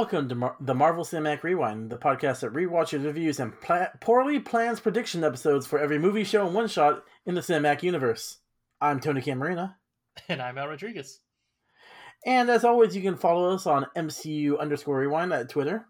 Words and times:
Welcome 0.00 0.30
to 0.30 0.34
Mar- 0.34 0.56
the 0.58 0.74
Marvel 0.74 1.04
Cinematic 1.04 1.42
Rewind, 1.42 1.90
the 1.90 1.98
podcast 1.98 2.40
that 2.40 2.54
rewatches 2.54 3.04
reviews 3.04 3.38
and 3.38 3.52
pla- 3.60 3.88
poorly 4.00 4.40
plans 4.40 4.80
prediction 4.80 5.22
episodes 5.22 5.66
for 5.66 5.78
every 5.78 5.98
movie, 5.98 6.24
show, 6.24 6.46
and 6.46 6.54
one 6.54 6.68
shot 6.68 7.04
in 7.26 7.34
the 7.34 7.42
cinematic 7.42 7.82
universe. 7.82 8.38
I'm 8.80 8.98
Tony 8.98 9.20
Camarina. 9.20 9.76
And 10.26 10.40
I'm 10.40 10.56
Al 10.56 10.68
Rodriguez. 10.68 11.20
And 12.24 12.48
as 12.48 12.64
always, 12.64 12.96
you 12.96 13.02
can 13.02 13.18
follow 13.18 13.54
us 13.54 13.66
on 13.66 13.88
MCU 13.94 14.58
underscore 14.58 14.96
rewind 14.96 15.34
at 15.34 15.50
Twitter 15.50 15.84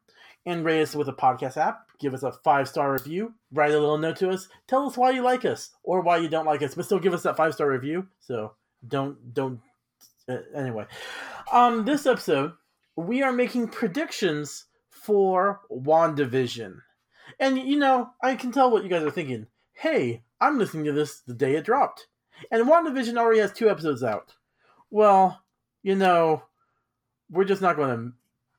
and 0.45 0.65
rate 0.65 0.83
us 0.83 0.97
with 0.97 1.09
a 1.09 1.13
podcast 1.13 1.57
app. 1.57 1.83
Give 2.01 2.13
us 2.13 2.25
a 2.25 2.33
five 2.33 2.67
star 2.67 2.93
review. 2.93 3.35
Write 3.53 3.71
a 3.71 3.79
little 3.79 3.97
note 3.97 4.17
to 4.17 4.31
us. 4.31 4.49
Tell 4.67 4.89
us 4.89 4.97
why 4.97 5.13
you 5.13 5.23
like 5.23 5.45
us 5.45 5.71
or 5.85 6.01
why 6.01 6.17
you 6.17 6.29
don't 6.29 6.47
like 6.47 6.63
us, 6.63 6.75
but 6.75 6.85
still 6.85 6.99
give 6.99 7.15
us 7.15 7.23
that 7.23 7.37
five 7.37 7.55
star 7.55 7.71
review. 7.71 8.09
So 8.19 8.55
don't 8.89 9.33
don't. 9.33 9.61
Uh, 10.29 10.39
anyway, 10.53 10.87
um, 11.53 11.85
this 11.85 12.07
episode 12.07 12.55
we 13.01 13.23
are 13.23 13.33
making 13.33 13.69
predictions 13.69 14.67
for 14.89 15.61
WandaVision, 15.71 16.81
and 17.39 17.59
you 17.59 17.79
know 17.79 18.11
I 18.23 18.35
can 18.37 18.53
tell 18.53 18.71
what 18.71 18.83
you 18.85 18.91
guys 18.91 19.03
are 19.03 19.11
thinking. 19.11 19.47
Hey, 19.73 20.23
I'm 20.41 20.59
listening 20.59 20.85
to 20.85 20.93
this 20.93 21.21
the 21.21 21.35
day 21.35 21.55
it 21.57 21.65
dropped, 21.65 22.07
and 22.51 22.67
WandaVision 22.67 23.17
already 23.17 23.41
has 23.41 23.53
two 23.53 23.71
episodes 23.71 24.03
out. 24.03 24.35
Well, 24.91 25.43
you 25.83 25.95
know, 25.95 26.43
we're 27.31 27.45
just 27.45 27.63
not 27.63 27.77
going 27.77 27.97
to 27.97 28.13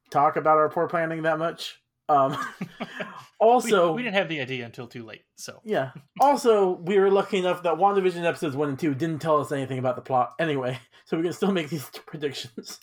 talk 0.09 0.35
about 0.35 0.57
our 0.57 0.69
poor 0.69 0.87
planning 0.87 1.23
that 1.23 1.39
much. 1.39 1.81
Um, 2.09 2.37
also, 3.39 3.91
we, 3.91 3.97
we, 3.97 4.03
didn't 4.03 4.15
have 4.15 4.29
the 4.29 4.41
idea 4.41 4.65
until 4.65 4.87
too 4.87 5.05
late. 5.05 5.23
So 5.35 5.61
yeah. 5.63 5.91
Also, 6.19 6.77
we 6.77 6.99
were 6.99 7.09
lucky 7.09 7.37
enough 7.37 7.63
that 7.63 7.75
WandaVision 7.75 8.23
episodes 8.23 8.55
one 8.55 8.69
and 8.69 8.79
two 8.79 8.93
didn't 8.93 9.19
tell 9.19 9.39
us 9.39 9.51
anything 9.51 9.79
about 9.79 9.95
the 9.95 10.01
plot 10.01 10.33
anyway, 10.39 10.79
so 11.05 11.17
we 11.17 11.23
can 11.23 11.33
still 11.33 11.51
make 11.51 11.69
these 11.69 11.89
predictions. 12.05 12.79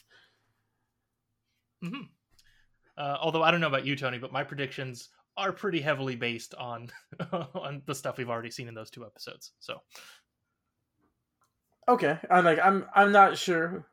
Mm-hmm. 1.84 2.02
Uh, 2.96 3.16
although 3.20 3.42
I 3.42 3.50
don't 3.50 3.60
know 3.60 3.68
about 3.68 3.86
you, 3.86 3.94
Tony, 3.94 4.18
but 4.18 4.32
my 4.32 4.42
predictions 4.42 5.10
are 5.36 5.52
pretty 5.52 5.80
heavily 5.80 6.16
based 6.16 6.54
on 6.56 6.90
on 7.32 7.82
the 7.86 7.94
stuff 7.94 8.18
we've 8.18 8.28
already 8.28 8.50
seen 8.50 8.68
in 8.68 8.74
those 8.74 8.90
two 8.90 9.06
episodes. 9.06 9.52
So 9.60 9.80
okay, 11.88 12.18
I'm 12.30 12.44
like 12.44 12.58
I'm 12.62 12.86
I'm 12.94 13.12
not 13.12 13.38
sure. 13.38 13.86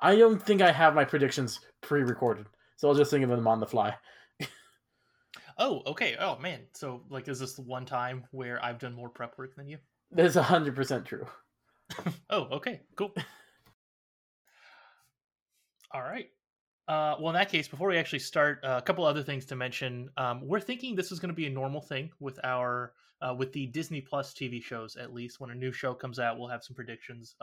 I 0.00 0.14
don't 0.14 0.40
think 0.40 0.62
I 0.62 0.70
have 0.70 0.94
my 0.94 1.04
predictions 1.04 1.58
pre-recorded, 1.80 2.46
so 2.76 2.88
I'll 2.88 2.94
just 2.94 3.10
think 3.10 3.24
of 3.24 3.30
them 3.30 3.48
on 3.48 3.58
the 3.58 3.66
fly. 3.66 3.96
oh, 5.58 5.82
okay. 5.88 6.16
Oh 6.20 6.38
man, 6.38 6.60
so 6.72 7.02
like, 7.10 7.26
is 7.26 7.40
this 7.40 7.54
the 7.54 7.62
one 7.62 7.84
time 7.84 8.24
where 8.30 8.64
I've 8.64 8.78
done 8.78 8.94
more 8.94 9.08
prep 9.08 9.36
work 9.36 9.56
than 9.56 9.68
you? 9.68 9.78
That's 10.12 10.36
hundred 10.36 10.76
percent 10.76 11.04
true. 11.04 11.26
oh, 12.30 12.42
okay, 12.52 12.82
cool. 12.96 13.12
All 15.90 16.02
right. 16.02 16.30
Uh, 16.88 17.16
well, 17.20 17.28
in 17.28 17.34
that 17.34 17.50
case, 17.50 17.68
before 17.68 17.88
we 17.88 17.98
actually 17.98 18.18
start, 18.18 18.60
uh, 18.64 18.76
a 18.78 18.82
couple 18.82 19.04
other 19.04 19.22
things 19.22 19.44
to 19.44 19.54
mention. 19.54 20.08
Um, 20.16 20.40
we're 20.42 20.60
thinking 20.60 20.96
this 20.96 21.12
is 21.12 21.20
going 21.20 21.28
to 21.28 21.36
be 21.36 21.46
a 21.46 21.50
normal 21.50 21.82
thing 21.82 22.10
with 22.18 22.40
our 22.44 22.94
uh, 23.20 23.34
with 23.34 23.52
the 23.52 23.66
Disney 23.66 24.00
Plus 24.00 24.32
TV 24.32 24.62
shows. 24.62 24.96
At 24.96 25.12
least 25.12 25.38
when 25.38 25.50
a 25.50 25.54
new 25.54 25.70
show 25.70 25.92
comes 25.92 26.18
out, 26.18 26.38
we'll 26.38 26.48
have 26.48 26.64
some 26.64 26.74
predictions. 26.74 27.36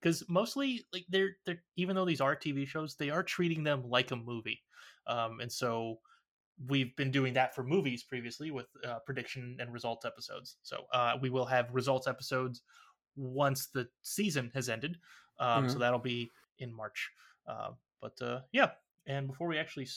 because 0.00 0.22
um, 0.22 0.26
mostly, 0.28 0.84
like 0.92 1.06
they're 1.08 1.30
they're 1.46 1.62
even 1.76 1.96
though 1.96 2.04
these 2.04 2.20
are 2.20 2.36
TV 2.36 2.66
shows, 2.66 2.94
they 2.94 3.08
are 3.08 3.22
treating 3.22 3.64
them 3.64 3.88
like 3.88 4.10
a 4.10 4.16
movie, 4.16 4.60
um, 5.06 5.40
and 5.40 5.50
so 5.50 5.98
we've 6.66 6.94
been 6.96 7.10
doing 7.10 7.32
that 7.34 7.54
for 7.54 7.62
movies 7.62 8.02
previously 8.02 8.50
with 8.50 8.66
uh, 8.86 8.98
prediction 9.06 9.56
and 9.60 9.72
results 9.72 10.04
episodes. 10.04 10.56
So 10.62 10.84
uh, 10.92 11.14
we 11.22 11.30
will 11.30 11.46
have 11.46 11.72
results 11.72 12.06
episodes 12.06 12.62
once 13.16 13.68
the 13.68 13.88
season 14.02 14.50
has 14.54 14.68
ended. 14.68 14.98
Um, 15.38 15.64
mm-hmm. 15.64 15.72
So 15.72 15.78
that'll 15.78 16.00
be 16.00 16.30
in 16.58 16.74
March. 16.74 17.10
Uh, 17.46 17.70
but 18.00 18.20
uh, 18.22 18.40
yeah, 18.52 18.70
and 19.06 19.26
before 19.28 19.48
we 19.48 19.58
actually 19.58 19.88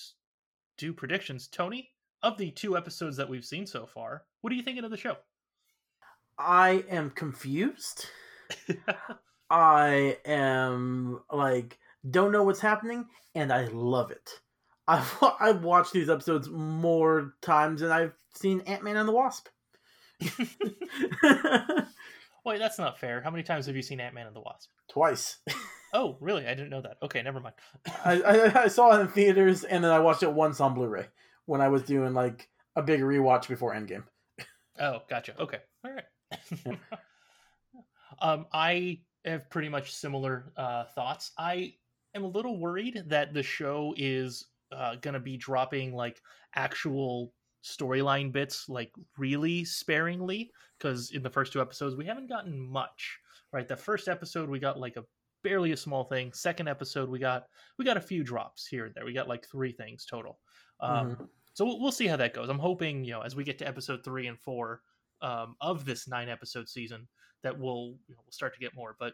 do 0.78 0.94
predictions, 0.94 1.47
Tony, 1.47 1.89
of 2.23 2.38
the 2.38 2.51
two 2.51 2.78
episodes 2.78 3.17
that 3.17 3.29
we've 3.29 3.45
seen 3.45 3.66
so 3.66 3.85
far, 3.85 4.23
what 4.41 4.53
are 4.53 4.56
you 4.56 4.63
thinking 4.63 4.84
of 4.84 4.91
the 4.91 4.97
show? 4.97 5.17
I 6.38 6.84
am 6.90 7.11
confused. 7.11 8.07
I 9.50 10.17
am 10.25 11.22
like 11.31 11.78
don't 12.09 12.31
know 12.31 12.44
what's 12.44 12.61
happening, 12.61 13.06
and 13.35 13.53
I 13.53 13.66
love 13.67 14.11
it. 14.11 14.40
I've 14.88 15.16
I've 15.40 15.63
watched 15.63 15.94
these 15.94 16.09
episodes 16.09 16.50
more 16.50 17.35
times 17.41 17.81
than 17.81 17.91
I've 17.91 18.13
seen 18.34 18.61
Ant 18.61 18.84
Man 18.84 18.97
and 18.97 19.07
the 19.07 19.13
Wasp. 19.13 19.47
Wait, 22.45 22.57
that's 22.57 22.79
not 22.79 23.00
fair. 23.00 23.22
How 23.22 23.29
many 23.29 23.44
times 23.44 23.67
have 23.67 23.75
you 23.75 23.84
seen 23.84 24.00
Ant 24.00 24.16
Man 24.16 24.28
and 24.28 24.35
the 24.35 24.41
Wasp? 24.41 24.69
Twice. 24.90 25.38
Oh, 25.94 26.18
really? 26.19 26.46
I 26.46 26.53
didn't 26.53 26.69
know 26.69 26.81
that. 26.81 26.97
Okay, 27.03 27.22
never 27.22 27.40
mind. 27.40 27.56
I, 28.06 28.22
I, 28.22 28.63
I 28.63 28.68
saw 28.68 28.97
it 28.97 29.02
in 29.02 29.07
theaters, 29.07 29.63
and 29.63 29.84
then 29.84 29.91
I 29.91 30.00
watched 30.00 30.24
it 30.24 30.31
once 30.31 30.59
on 30.59 30.74
Blu-ray 30.74 31.07
when 31.46 31.62
I 31.62 31.68
was 31.68 31.84
doing 31.84 32.13
like 32.13 32.47
a 32.75 32.81
big 32.81 33.02
rewatch 33.02 33.47
before 33.47 33.74
Endgame. 33.74 34.03
Oh, 34.79 35.00
gotcha. 35.09 35.40
Okay, 35.40 35.59
all 35.84 35.91
right. 35.91 36.06
Yeah. 36.66 36.75
um, 38.22 38.46
I 38.53 39.02
have 39.25 39.50
pretty 39.50 39.69
much 39.69 39.94
similar 39.94 40.53
uh, 40.57 40.85
thoughts. 40.96 41.31
I 41.38 41.74
am 42.16 42.23
a 42.23 42.28
little 42.28 42.59
worried 42.59 43.03
that 43.08 43.34
the 43.34 43.44
show 43.44 43.94
is 43.97 44.47
uh, 44.72 44.96
going 44.96 45.13
to 45.13 45.19
be 45.19 45.38
dropping 45.38 45.94
like 45.94 46.22
actual 46.56 47.34
storyline 47.63 48.31
bits 48.31 48.68
like 48.69 48.91
really 49.18 49.63
sparingly 49.63 50.52
because 50.78 51.12
in 51.12 51.22
the 51.22 51.29
first 51.29 51.53
two 51.53 51.62
episodes 51.62 51.96
we 51.96 52.06
haven't 52.06 52.28
gotten 52.28 52.59
much 52.59 53.19
right 53.53 53.68
the 53.68 53.75
first 53.78 54.08
episode 54.08 54.50
we 54.50 54.58
got 54.58 54.79
like 54.79 54.97
a 54.97 55.03
barely 55.44 55.72
a 55.72 55.78
small 55.78 56.03
thing. 56.03 56.34
Second 56.34 56.68
episode, 56.68 57.09
we 57.09 57.19
got 57.19 57.46
we 57.78 57.85
got 57.85 57.97
a 57.97 58.02
few 58.02 58.24
drops 58.24 58.68
here 58.68 58.85
and 58.85 58.96
there. 58.96 59.06
We 59.06 59.13
got 59.13 59.28
like 59.28 59.46
three 59.46 59.72
things 59.72 60.06
total. 60.06 60.40
Um, 60.79 61.12
mm-hmm. 61.12 61.24
So 61.53 61.66
we'll, 61.66 61.79
we'll, 61.79 61.91
see 61.91 62.07
how 62.07 62.16
that 62.18 62.34
goes. 62.34 62.50
I'm 62.50 62.59
hoping 62.59 63.03
you 63.03 63.12
know 63.12 63.22
as 63.22 63.35
we 63.35 63.44
get 63.44 63.57
to 63.59 63.68
episode 63.68 64.03
three 64.03 64.28
and 64.28 64.40
four 64.40 64.81
um, 65.22 65.56
of 65.62 65.85
this 65.85 66.07
nine 66.07 66.29
episode 66.29 66.69
season 66.69 67.07
that 67.44 67.57
we'll 67.57 67.96
you 68.07 68.16
know, 68.16 68.22
we'll 68.25 68.31
start 68.31 68.53
to 68.53 68.59
get 68.59 68.75
more. 68.75 68.96
But 69.00 69.13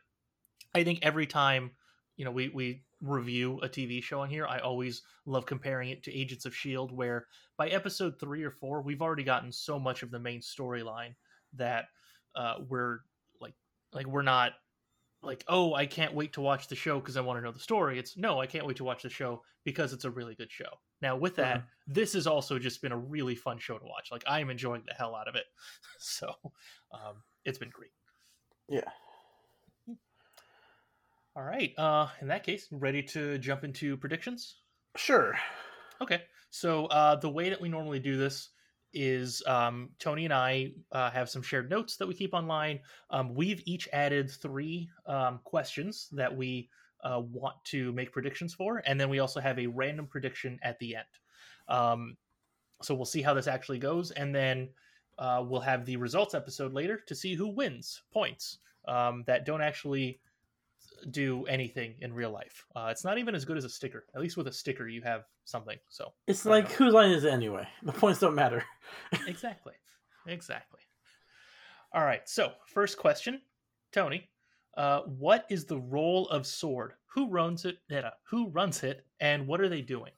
I 0.76 0.84
think 0.84 1.00
every 1.02 1.28
time 1.28 1.72
you 2.16 2.26
know 2.26 2.32
we 2.32 2.50
we 2.50 2.84
review 3.02 3.60
a 3.62 3.70
TV 3.70 4.02
show 4.02 4.22
on 4.22 4.30
here, 4.30 4.48
I 4.48 4.60
always 4.60 5.04
love 5.26 5.46
comparing 5.46 5.90
it 5.90 6.04
to 6.04 6.16
Agents 6.16 6.46
of 6.46 6.56
Shield, 6.56 6.92
where 6.92 7.28
by 7.58 7.70
episode 7.70 8.20
three 8.20 8.44
or 8.44 8.52
four, 8.52 8.82
we've 8.82 9.02
already 9.02 9.24
gotten 9.24 9.52
so 9.52 9.80
much 9.80 10.04
of 10.04 10.12
the 10.12 10.20
main 10.20 10.42
storyline 10.42 11.16
that 11.54 11.86
uh, 12.36 12.56
we're 12.68 13.00
like 13.42 13.54
like 13.94 14.08
we're 14.08 14.22
not 14.22 14.54
like 15.24 15.44
oh 15.48 15.74
i 15.74 15.86
can't 15.86 16.14
wait 16.14 16.34
to 16.34 16.42
watch 16.42 16.68
the 16.68 16.76
show 16.76 17.00
because 17.00 17.18
i 17.18 17.22
want 17.22 17.38
to 17.38 17.44
know 17.44 17.52
the 17.52 17.60
story. 17.60 18.00
It's 18.00 18.18
no 18.18 18.40
i 18.40 18.46
can't 18.46 18.66
wait 18.66 18.78
to 18.78 18.84
watch 18.84 19.04
the 19.04 19.10
show 19.10 19.42
because 19.64 19.94
it's 19.94 20.06
a 20.06 20.12
really 20.12 20.36
good 20.36 20.52
show. 20.52 20.70
Now 21.02 21.16
with 21.16 21.36
that 21.38 21.58
uh-huh. 21.58 21.66
this 21.88 22.14
has 22.14 22.28
also 22.28 22.60
just 22.60 22.82
been 22.82 22.92
a 22.92 22.98
really 22.98 23.36
fun 23.36 23.58
show 23.60 23.78
to 23.78 23.86
watch. 23.86 24.10
Like 24.12 24.24
i'm 24.28 24.50
enjoying 24.50 24.84
the 24.86 24.94
hell 24.94 25.16
out 25.16 25.28
of 25.28 25.36
it. 25.36 25.46
So 26.00 26.32
um, 26.94 27.24
it's 27.44 27.58
been 27.58 27.72
great. 27.72 27.92
Yeah. 28.70 28.82
All 31.36 31.44
right 31.44 31.74
uh 31.78 32.08
in 32.22 32.28
that 32.28 32.44
case 32.44 32.68
ready 32.72 33.04
to 33.04 33.38
jump 33.40 33.64
into 33.64 33.98
predictions? 33.98 34.58
Sure. 34.96 35.36
Okay 36.02 36.22
so 36.50 36.86
uh 36.88 37.16
the 37.16 37.30
way 37.30 37.50
that 37.50 37.60
we 37.60 37.70
normally 37.70 38.00
do 38.00 38.18
this 38.18 38.50
is 38.98 39.44
um, 39.46 39.90
Tony 40.00 40.26
and 40.26 40.34
I 40.34 40.72
uh, 40.92 41.12
have 41.12 41.30
some 41.30 41.44
shared 41.44 41.70
notes 41.70 41.96
that 41.98 42.08
we 42.08 42.16
keep 42.16 42.34
online. 42.34 42.80
Um, 43.12 43.36
we've 43.36 43.62
each 43.66 43.88
added 43.94 44.30
three 44.30 44.90
um, 45.06 45.40
questions 45.44 46.10
that 46.14 46.36
we 46.36 46.70
uh, 47.04 47.22
want 47.32 47.56
to 47.66 47.94
make 47.94 48.12
predictions 48.12 48.54
for, 48.54 48.82
and 48.86 49.00
then 49.00 49.10
we 49.10 49.20
also 49.20 49.40
have 49.40 49.60
a 49.60 49.68
random 49.68 50.08
prediction 50.08 50.60
at 50.64 50.80
the 50.80 50.96
end. 50.96 51.06
Um, 51.70 52.18
so 52.82 52.96
we'll 52.96 53.06
see 53.06 53.22
how 53.22 53.34
this 53.34 53.48
actually 53.48 53.80
goes, 53.80 54.12
and 54.12 54.34
then 54.34 54.70
uh, 55.20 55.44
we'll 55.46 55.62
have 55.62 55.86
the 55.86 55.98
results 55.98 56.34
episode 56.34 56.74
later 56.74 57.00
to 57.08 57.16
see 57.16 57.36
who 57.36 57.48
wins 57.48 58.02
points 58.12 58.60
um, 58.88 59.24
that 59.28 59.46
don't 59.46 59.62
actually 59.62 60.20
do 61.12 61.46
anything 61.46 61.96
in 62.02 62.14
real 62.14 62.32
life. 62.32 62.66
Uh, 62.76 62.88
it's 62.92 63.04
not 63.04 63.18
even 63.18 63.36
as 63.36 63.46
good 63.46 63.58
as 63.58 63.64
a 63.64 63.70
sticker. 63.70 64.06
At 64.16 64.22
least 64.22 64.38
with 64.38 64.48
a 64.48 64.52
sticker, 64.52 64.88
you 64.88 65.02
have 65.04 65.24
something. 65.46 65.78
So 65.90 66.14
it's 66.28 66.46
like 66.46 66.72
whose 66.72 66.94
line 66.94 67.12
is 67.12 67.24
it 67.24 67.34
anyway? 67.34 67.68
The 67.84 67.94
points 67.94 68.20
don't 68.20 68.36
matter. 68.36 68.64
exactly, 69.28 69.74
exactly. 70.28 70.82
All 71.94 72.04
right. 72.04 72.22
So 72.26 72.52
first 72.66 72.98
question, 72.98 73.42
Tony. 73.92 74.30
Uh, 74.76 75.02
what 75.02 75.46
is 75.50 75.66
the 75.66 75.80
role 75.80 76.28
of 76.30 76.46
Sword? 76.46 76.94
Who 77.14 77.30
runs 77.30 77.66
it? 77.66 77.78
Uh, 77.92 78.12
who 78.30 78.50
runs 78.50 78.84
it? 78.84 79.06
And 79.20 79.48
what 79.48 79.60
are 79.60 79.70
they 79.70 79.82
doing? 79.82 80.12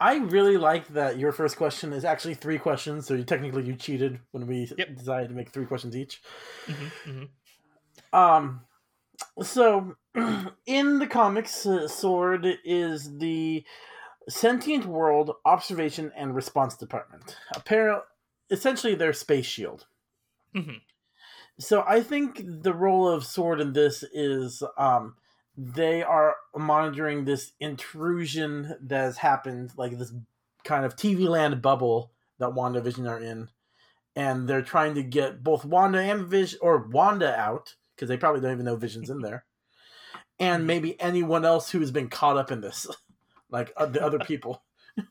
I 0.00 0.16
really 0.16 0.56
like 0.56 0.88
that 0.88 1.18
your 1.18 1.30
first 1.30 1.56
question 1.56 1.92
is 1.92 2.04
actually 2.04 2.34
three 2.34 2.58
questions. 2.58 3.06
So 3.06 3.14
you 3.14 3.22
technically 3.22 3.62
you 3.62 3.76
cheated 3.76 4.18
when 4.32 4.46
we 4.48 4.70
yep. 4.76 4.96
decided 4.96 5.28
to 5.28 5.34
make 5.34 5.50
three 5.50 5.66
questions 5.66 5.96
each. 5.96 6.20
Mm-hmm, 6.66 7.10
mm-hmm. 7.10 8.16
Um, 8.18 8.60
so 9.42 9.96
in 10.66 10.98
the 10.98 11.06
comics, 11.06 11.66
uh, 11.66 11.88
Sword 11.88 12.46
is 12.64 13.18
the 13.18 13.64
sentient 14.28 14.86
world 14.86 15.32
observation 15.44 16.12
and 16.16 16.34
response 16.34 16.76
department. 16.76 17.36
Apparently, 17.54 18.04
essentially, 18.50 18.94
they're 18.94 19.12
space 19.12 19.46
shield. 19.46 19.86
Mm-hmm. 20.54 20.78
So 21.58 21.84
I 21.86 22.00
think 22.00 22.42
the 22.62 22.74
role 22.74 23.08
of 23.08 23.24
Sword 23.24 23.60
in 23.60 23.72
this 23.72 24.02
is 24.12 24.62
um, 24.76 25.16
they 25.56 26.02
are 26.02 26.36
monitoring 26.56 27.24
this 27.24 27.52
intrusion 27.60 28.76
that 28.82 28.98
has 28.98 29.18
happened, 29.18 29.72
like 29.76 29.98
this 29.98 30.12
kind 30.64 30.84
of 30.84 30.96
TV 30.96 31.28
land 31.28 31.62
bubble 31.62 32.12
that 32.38 32.50
WandaVision 32.50 33.08
are 33.08 33.20
in, 33.20 33.48
and 34.16 34.48
they're 34.48 34.62
trying 34.62 34.94
to 34.94 35.02
get 35.02 35.44
both 35.44 35.64
Wanda 35.64 36.00
and 36.00 36.26
Vision 36.26 36.58
or 36.62 36.78
Wanda 36.78 37.38
out 37.38 37.74
because 37.94 38.08
they 38.08 38.16
probably 38.16 38.40
don't 38.40 38.52
even 38.52 38.64
know 38.64 38.76
Vision's 38.76 39.10
in 39.10 39.20
there, 39.20 39.44
and 40.38 40.66
maybe 40.66 41.00
anyone 41.00 41.44
else 41.44 41.70
who 41.70 41.80
has 41.80 41.90
been 41.90 42.08
caught 42.08 42.36
up 42.36 42.50
in 42.50 42.60
this, 42.60 42.86
like 43.50 43.72
uh, 43.76 43.86
the 43.86 44.04
other 44.04 44.18
people. 44.18 44.62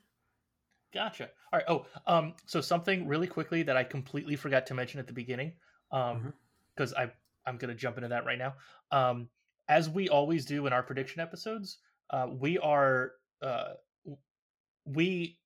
Gotcha. 0.94 1.30
All 1.52 1.60
right. 1.60 1.66
Oh, 1.68 1.86
um, 2.06 2.34
so 2.46 2.62
something 2.62 3.08
really 3.08 3.28
quickly 3.28 3.64
that 3.64 3.76
I 3.76 3.84
completely 3.84 4.36
forgot 4.36 4.68
to 4.68 4.74
mention 4.74 5.00
at 5.00 5.08
the 5.08 5.14
beginning, 5.14 5.54
um, 5.92 6.34
because 6.76 6.94
I 6.94 7.12
I'm 7.46 7.58
gonna 7.58 7.76
jump 7.76 7.98
into 7.98 8.10
that 8.10 8.26
right 8.26 8.38
now. 8.38 8.54
Um, 8.92 9.30
as 9.68 9.90
we 9.90 10.10
always 10.10 10.46
do 10.46 10.68
in 10.68 10.74
our 10.74 10.84
prediction 10.84 11.20
episodes, 11.22 11.78
uh, 12.12 12.28
we 12.30 12.58
are 12.60 13.14
uh, 13.42 13.74
we 14.86 15.40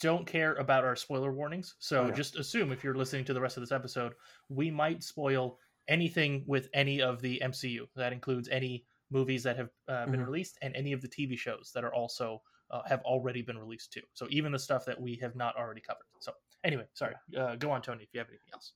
don't 0.00 0.26
care 0.26 0.54
about 0.56 0.84
our 0.84 0.94
spoiler 0.96 1.32
warnings. 1.32 1.74
So 1.78 2.02
Oh, 2.02 2.06
yeah. 2.08 2.12
just 2.14 2.36
assume 2.36 2.70
if 2.70 2.84
you're 2.84 2.94
listening 2.96 3.24
to 3.26 3.32
the 3.32 3.40
rest 3.40 3.56
of 3.56 3.62
this 3.62 3.72
episode, 3.72 4.12
we 4.50 4.70
might 4.70 5.02
spoil 5.02 5.58
anything 5.88 6.44
with 6.46 6.68
any 6.74 7.00
of 7.00 7.20
the 7.20 7.40
MCU. 7.44 7.86
That 7.96 8.12
includes 8.12 8.48
any 8.48 8.84
movies 9.10 9.42
that 9.44 9.56
have 9.56 9.70
uh, 9.88 10.06
been 10.06 10.20
Mhm. 10.20 10.26
released 10.26 10.58
and 10.62 10.74
any 10.74 10.92
of 10.92 11.00
the 11.00 11.08
TV 11.08 11.36
shows 11.38 11.70
that 11.74 11.84
are 11.84 11.94
also 11.94 12.42
uh, 12.68 12.82
have 12.84 13.00
already 13.02 13.42
been 13.42 13.56
released 13.56 13.92
too. 13.92 14.02
So 14.12 14.26
even 14.28 14.50
the 14.50 14.58
stuff 14.58 14.84
that 14.86 15.00
we 15.00 15.14
have 15.22 15.36
not 15.36 15.54
already 15.56 15.80
covered. 15.80 16.02
So 16.18 16.32
anyway, 16.64 16.88
sorry. 16.94 17.14
Uh, 17.38 17.54
go 17.54 17.70
on, 17.70 17.80
Tony, 17.80 18.02
if 18.02 18.08
you 18.12 18.18
have 18.18 18.28
anything 18.28 18.48
else. 18.52 18.72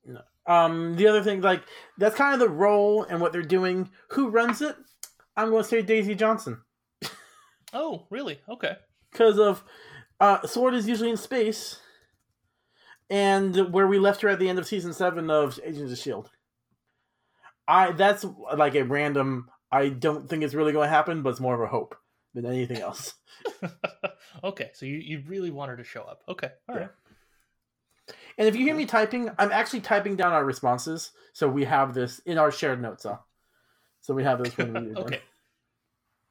Um, 0.47 0.95
the 0.95 1.09
other 1.09 1.25
thing, 1.25 1.41
like 1.41 1.65
that's 1.99 2.15
kind 2.15 2.33
of 2.33 2.39
the 2.39 2.49
role 2.49 3.03
and 3.03 3.21
what 3.21 3.33
they're 3.33 3.43
doing. 3.43 3.91
Who 4.11 4.29
runs 4.29 4.62
it? 4.62 4.77
I'm 5.37 5.51
going 5.51 5.65
to 5.65 5.69
say 5.69 5.83
Daisy 5.83 6.15
Johnson 6.15 6.62
Oh, 7.73 8.07
really? 8.11 8.41
Okay. 8.49 8.77
because 9.11 9.41
of 9.41 9.65
uh, 10.21 10.47
Sword 10.47 10.75
is 10.75 10.87
usually 10.87 11.11
in 11.11 11.17
space, 11.17 11.81
and 13.09 13.73
where 13.73 13.87
we 13.89 13.99
left 13.99 14.21
her 14.21 14.29
at 14.29 14.39
the 14.39 14.49
end 14.49 14.59
of 14.61 14.67
season 14.69 14.93
seven 14.93 15.31
of 15.31 15.59
Agents 15.65 15.91
of 15.93 15.99
Shield. 15.99 16.31
I 17.69 17.93
that's 17.93 18.25
like 18.57 18.75
a 18.75 18.83
random. 18.83 19.49
I 19.73 19.89
don't 19.89 20.29
think 20.29 20.43
it's 20.43 20.55
really 20.55 20.73
going 20.73 20.87
to 20.87 20.95
happen, 20.95 21.23
but 21.23 21.31
it's 21.31 21.41
more 21.41 21.55
of 21.55 21.61
a 21.61 21.67
hope 21.67 21.97
than 22.35 22.47
anything 22.47 22.79
else. 22.79 23.15
okay, 24.45 24.71
so 24.75 24.87
you, 24.87 24.99
you 24.99 25.23
really 25.27 25.51
want 25.51 25.71
her 25.71 25.77
to 25.77 25.85
show 25.85 26.03
up. 26.03 26.23
Okay, 26.29 26.51
all 26.69 26.75
Yeah. 26.75 26.81
right. 26.83 26.91
And 28.39 28.49
if 28.49 28.57
you 28.57 28.65
hear 28.65 28.75
me 28.75 28.87
typing, 28.87 29.31
I'm 29.39 29.53
actually 29.53 29.81
typing 29.81 30.17
down 30.17 30.33
our 30.33 30.45
responses, 30.45 31.12
so 31.33 31.49
we 31.49 31.65
have 31.65 31.95
this 31.95 32.19
in 32.21 32.39
our 32.39 32.51
shared 32.51 32.81
notes. 32.81 33.05
Huh? 33.05 33.19
So 34.01 34.15
we 34.15 34.25
have 34.25 34.43
this 34.43 34.57
when 34.57 34.73
we 34.73 34.97
okay. 34.97 35.21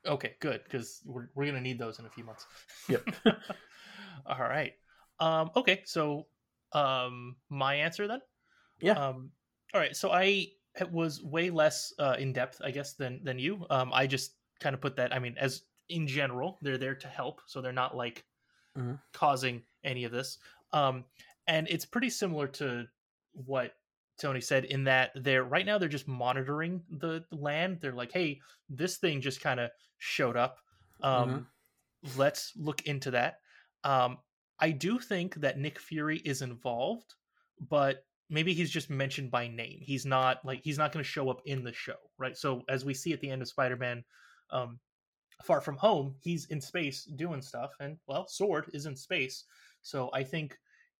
Okay, 0.05 0.35
good, 0.39 0.63
because 0.63 1.01
we're, 1.05 1.29
we're 1.35 1.43
going 1.43 1.55
to 1.55 1.61
need 1.61 1.77
those 1.77 1.99
in 1.99 2.05
a 2.05 2.09
few 2.09 2.23
months. 2.23 2.45
Yep. 2.87 3.03
all 4.25 4.39
right. 4.39 4.73
Um, 5.19 5.51
okay, 5.55 5.81
so 5.85 6.27
um, 6.71 7.35
my 7.49 7.75
answer 7.75 8.07
then? 8.07 8.21
Yeah. 8.81 8.93
Um, 8.93 9.31
all 9.73 9.81
right, 9.81 9.95
so 9.95 10.11
I 10.11 10.47
was 10.91 11.21
way 11.23 11.49
less 11.49 11.93
uh, 11.99 12.15
in 12.19 12.33
depth, 12.33 12.61
I 12.63 12.71
guess, 12.71 12.93
than 12.95 13.23
than 13.23 13.39
you. 13.39 13.65
Um, 13.69 13.91
I 13.93 14.07
just 14.07 14.37
kind 14.59 14.73
of 14.73 14.81
put 14.81 14.95
that. 14.97 15.13
I 15.13 15.19
mean, 15.19 15.35
as 15.37 15.63
in 15.89 16.07
general, 16.07 16.59
they're 16.61 16.77
there 16.77 16.95
to 16.95 17.07
help, 17.07 17.41
so 17.47 17.61
they're 17.61 17.73
not 17.73 17.95
like 17.95 18.25
Mhm. 18.75 18.99
causing 19.13 19.65
any 19.83 20.03
of 20.03 20.11
this. 20.11 20.37
Um, 20.73 21.05
and 21.47 21.67
it's 21.69 21.85
pretty 21.85 22.09
similar 22.09 22.47
to 22.47 22.87
what 23.33 23.75
Tony 24.19 24.41
said 24.41 24.65
in 24.65 24.83
that 24.85 25.11
they're 25.15 25.43
right 25.43 25.65
now 25.65 25.77
they're 25.77 25.89
just 25.89 26.07
monitoring 26.07 26.83
the 26.89 27.25
land. 27.31 27.81
They're 27.81 27.93
like, 27.93 28.11
hey, 28.11 28.41
this 28.69 28.97
thing 28.97 29.21
just 29.21 29.41
kind 29.41 29.59
of 29.59 29.71
showed 29.97 30.37
up. 30.37 30.59
Um, 31.01 31.47
Let's 32.15 32.55
look 32.55 32.83
into 32.83 33.11
that. 33.11 33.41
Um, 33.83 34.19
I 34.59 34.71
do 34.71 34.99
think 34.99 35.35
that 35.35 35.57
Nick 35.57 35.79
Fury 35.79 36.19
is 36.19 36.41
involved, 36.41 37.15
but 37.59 38.05
maybe 38.29 38.53
he's 38.53 38.69
just 38.69 38.89
mentioned 38.89 39.31
by 39.31 39.47
name. 39.47 39.79
He's 39.81 40.05
not 40.05 40.43
like 40.45 40.61
he's 40.63 40.77
not 40.77 40.91
going 40.91 41.03
to 41.03 41.09
show 41.09 41.29
up 41.29 41.41
in 41.45 41.63
the 41.63 41.73
show, 41.73 41.97
right? 42.17 42.37
So 42.37 42.63
as 42.69 42.85
we 42.85 42.93
see 42.93 43.13
at 43.13 43.21
the 43.21 43.29
end 43.29 43.41
of 43.41 43.47
Spider-Man, 43.47 44.03
um, 44.51 44.79
Far 45.43 45.61
From 45.61 45.77
Home, 45.77 46.15
he's 46.19 46.45
in 46.45 46.61
space 46.61 47.05
doing 47.05 47.41
stuff, 47.41 47.71
and 47.79 47.97
well, 48.07 48.27
Sword 48.27 48.69
is 48.73 48.85
in 48.85 48.95
space. 48.95 49.45
So 49.81 50.09
I 50.13 50.23
think 50.23 50.57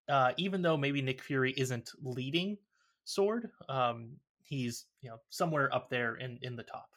uh, 0.08 0.32
even 0.36 0.62
though 0.62 0.76
maybe 0.76 1.02
Nick 1.02 1.22
Fury 1.22 1.54
isn't 1.56 1.90
leading 2.02 2.56
Sword, 3.04 3.50
um, 3.68 4.16
he's 4.42 4.86
you 5.02 5.10
know 5.10 5.18
somewhere 5.28 5.72
up 5.74 5.90
there 5.90 6.16
in 6.16 6.38
in 6.42 6.56
the 6.56 6.64
top. 6.64 6.90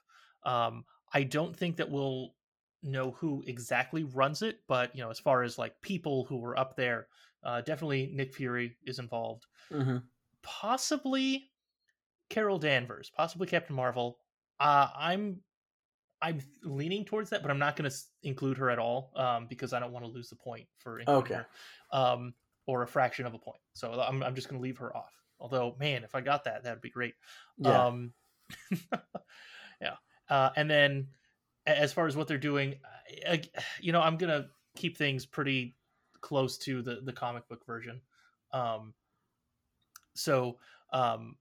Um, 0.46 0.86
I 1.14 1.24
don't 1.24 1.56
think 1.56 1.78
that 1.78 1.90
we'll 1.90 2.34
know 2.82 3.12
who 3.12 3.44
exactly 3.48 4.04
runs 4.04 4.42
it, 4.42 4.60
but 4.68 4.96
you 4.96 5.04
know, 5.04 5.10
as 5.10 5.20
far 5.20 5.44
as 5.44 5.58
like 5.58 5.80
people 5.82 6.26
who 6.26 6.38
were 6.38 6.58
up 6.58 6.76
there, 6.76 7.08
uh, 7.44 7.62
definitely 7.62 8.12
Nick 8.14 8.34
Fury 8.34 8.78
is 8.86 9.00
involved. 9.00 9.46
hmm 9.72 9.98
Possibly 10.44 11.50
Carol 12.30 12.60
Danvers, 12.60 13.12
possibly 13.16 13.48
Captain 13.48 13.75
Marvel. 13.75 14.18
Uh, 14.60 14.88
I'm 14.95 15.40
I'm 16.22 16.40
leaning 16.63 17.04
towards 17.04 17.30
that, 17.31 17.42
but 17.42 17.51
I'm 17.51 17.60
not 17.60 17.75
going 17.75 17.90
to 17.90 17.98
include 18.24 18.57
her 18.57 18.69
at 18.69 18.80
all 18.80 19.12
um, 19.18 19.45
because 19.50 19.74
I 19.74 19.80
don't 19.80 19.92
want 19.92 20.06
to 20.06 20.12
lose 20.12 20.30
the 20.30 20.38
point 20.38 20.68
for 20.78 21.00
including 21.00 21.24
Okay. 21.24 21.34
her, 21.36 21.48
um, 21.92 22.34
or 22.66 22.81
a 22.84 22.88
fraction 22.88 23.25
of 23.25 23.34
a 23.34 23.38
point. 23.40 23.60
So 23.74 23.92
I'm 24.00 24.24
I'm 24.24 24.36
just 24.36 24.48
going 24.48 24.60
to 24.60 24.63
leave 24.63 24.78
her 24.78 24.95
off. 24.95 25.12
Although, 25.40 25.75
man, 25.80 26.04
if 26.06 26.16
I 26.16 26.22
got 26.22 26.46
that, 26.46 26.63
that'd 26.63 26.81
be 26.81 26.89
great. 26.89 27.16
Yeah. 27.57 27.88
Um, 27.88 28.13
yeah. 29.81 29.96
Uh, 30.30 30.50
and 30.56 30.69
then 30.69 31.07
as 31.66 31.92
far 31.92 32.07
as 32.07 32.16
what 32.16 32.28
they're 32.28 32.38
doing, 32.38 32.75
I, 33.28 33.34
I- 33.34 33.63
you 33.81 33.92
know, 33.92 34.01
I'm 34.01 34.18
gonna 34.18 34.48
keep 34.75 34.98
things 34.98 35.25
pretty 35.25 35.75
close 36.22 36.57
to 36.60 36.81
the 36.81 37.01
the 37.04 37.13
comic 37.13 37.48
book 37.50 37.66
version. 37.66 38.00
Um, 38.54 38.94
so, 40.15 40.60
um, 40.92 41.38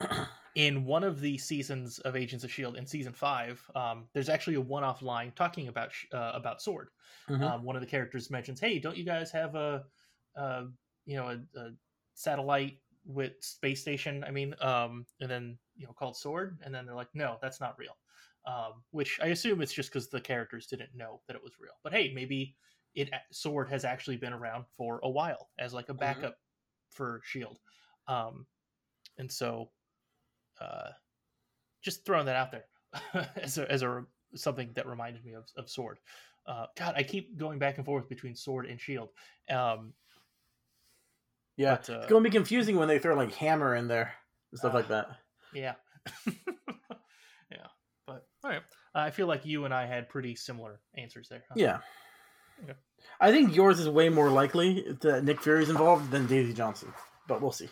in 0.54 0.84
one 0.84 1.04
of 1.04 1.20
the 1.20 1.38
seasons 1.38 1.98
of 2.00 2.16
Agents 2.16 2.44
of 2.44 2.52
Shield, 2.52 2.76
in 2.76 2.86
season 2.86 3.12
five, 3.12 3.68
um, 3.74 4.08
there's 4.12 4.28
actually 4.28 4.54
a 4.56 4.60
one-off 4.60 5.02
line 5.02 5.32
talking 5.32 5.68
about 5.68 5.92
uh, 6.12 6.32
about 6.34 6.62
Sword. 6.62 6.90
Mhm. 7.28 7.42
Um, 7.42 7.64
one 7.64 7.76
of 7.76 7.82
the 7.82 7.88
characters 7.88 8.30
mentions, 8.30 8.60
"Hey, 8.60 8.78
don't 8.78 8.96
you 8.96 9.04
guys 9.04 9.30
have 9.32 9.54
a, 9.54 9.84
uh, 10.36 10.66
you 11.06 11.16
know, 11.16 11.28
a, 11.30 11.58
a 11.58 11.70
satellite 12.14 12.80
with 13.04 13.42
space 13.42 13.80
station? 13.80 14.24
I 14.24 14.30
mean, 14.30 14.54
um, 14.60 15.06
and 15.20 15.30
then 15.30 15.58
you 15.76 15.86
know, 15.86 15.92
called 15.92 16.16
Sword." 16.16 16.60
And 16.64 16.74
then 16.74 16.86
they're 16.86 16.94
like, 16.94 17.14
"No, 17.14 17.38
that's 17.40 17.60
not 17.60 17.78
real." 17.78 17.96
Um, 18.46 18.84
which 18.90 19.18
I 19.22 19.28
assume 19.28 19.62
it's 19.62 19.72
just 19.72 19.90
because 19.90 20.08
the 20.10 20.20
characters 20.20 20.66
didn't 20.66 20.94
know 20.94 21.22
that 21.26 21.36
it 21.36 21.42
was 21.42 21.58
real. 21.58 21.72
But 21.82 21.92
hey, 21.92 22.12
maybe 22.12 22.56
it 22.94 23.10
Sword 23.32 23.68
has 23.70 23.84
actually 23.84 24.18
been 24.18 24.32
around 24.32 24.66
for 24.76 25.00
a 25.02 25.10
while 25.10 25.50
as 25.58 25.72
like 25.74 25.88
a 25.88 25.94
backup 25.94 26.38
for 26.94 27.20
Shield, 27.24 27.58
um, 28.08 28.46
and 29.18 29.30
so 29.30 29.70
uh, 30.60 30.90
just 31.82 32.04
throwing 32.06 32.26
that 32.26 32.36
out 32.36 32.50
there 32.50 32.64
as 33.36 33.58
a, 33.58 33.70
as 33.70 33.82
a 33.82 34.04
something 34.34 34.70
that 34.74 34.86
reminded 34.86 35.24
me 35.24 35.34
of, 35.34 35.44
of 35.56 35.68
Sword. 35.68 35.98
Uh, 36.46 36.66
God, 36.76 36.94
I 36.96 37.02
keep 37.02 37.36
going 37.38 37.58
back 37.58 37.76
and 37.76 37.86
forth 37.86 38.08
between 38.08 38.34
Sword 38.34 38.66
and 38.66 38.80
Shield. 38.80 39.08
Um, 39.50 39.92
yeah. 41.56 41.76
but, 41.76 41.90
uh, 41.90 41.98
It's 42.00 42.06
going 42.10 42.22
to 42.24 42.28
be 42.30 42.34
confusing 42.34 42.76
when 42.76 42.88
they 42.88 42.98
throw 42.98 43.14
like 43.14 43.32
hammer 43.34 43.74
in 43.76 43.88
there 43.88 44.12
and 44.52 44.58
stuff 44.58 44.74
like 44.74 44.88
that. 44.88 45.08
yeah, 45.54 45.74
yeah. 46.26 47.66
But 48.06 48.26
all 48.42 48.50
right, 48.50 48.62
I 48.94 49.10
feel 49.10 49.26
like 49.26 49.46
you 49.46 49.64
and 49.64 49.72
I 49.72 49.86
had 49.86 50.08
pretty 50.08 50.34
similar 50.34 50.80
answers 50.96 51.28
there. 51.28 51.44
huh? 51.48 51.54
Yeah. 51.56 51.78
I 53.20 53.30
think 53.30 53.54
yours 53.54 53.78
is 53.78 53.88
way 53.88 54.08
more 54.08 54.30
likely 54.30 54.84
that 55.00 55.24
Nick 55.24 55.40
Fury's 55.40 55.70
involved 55.70 56.10
than 56.10 56.26
Daisy 56.26 56.52
Johnson, 56.52 56.92
but 57.28 57.40
we'll 57.40 57.52
see. 57.52 57.68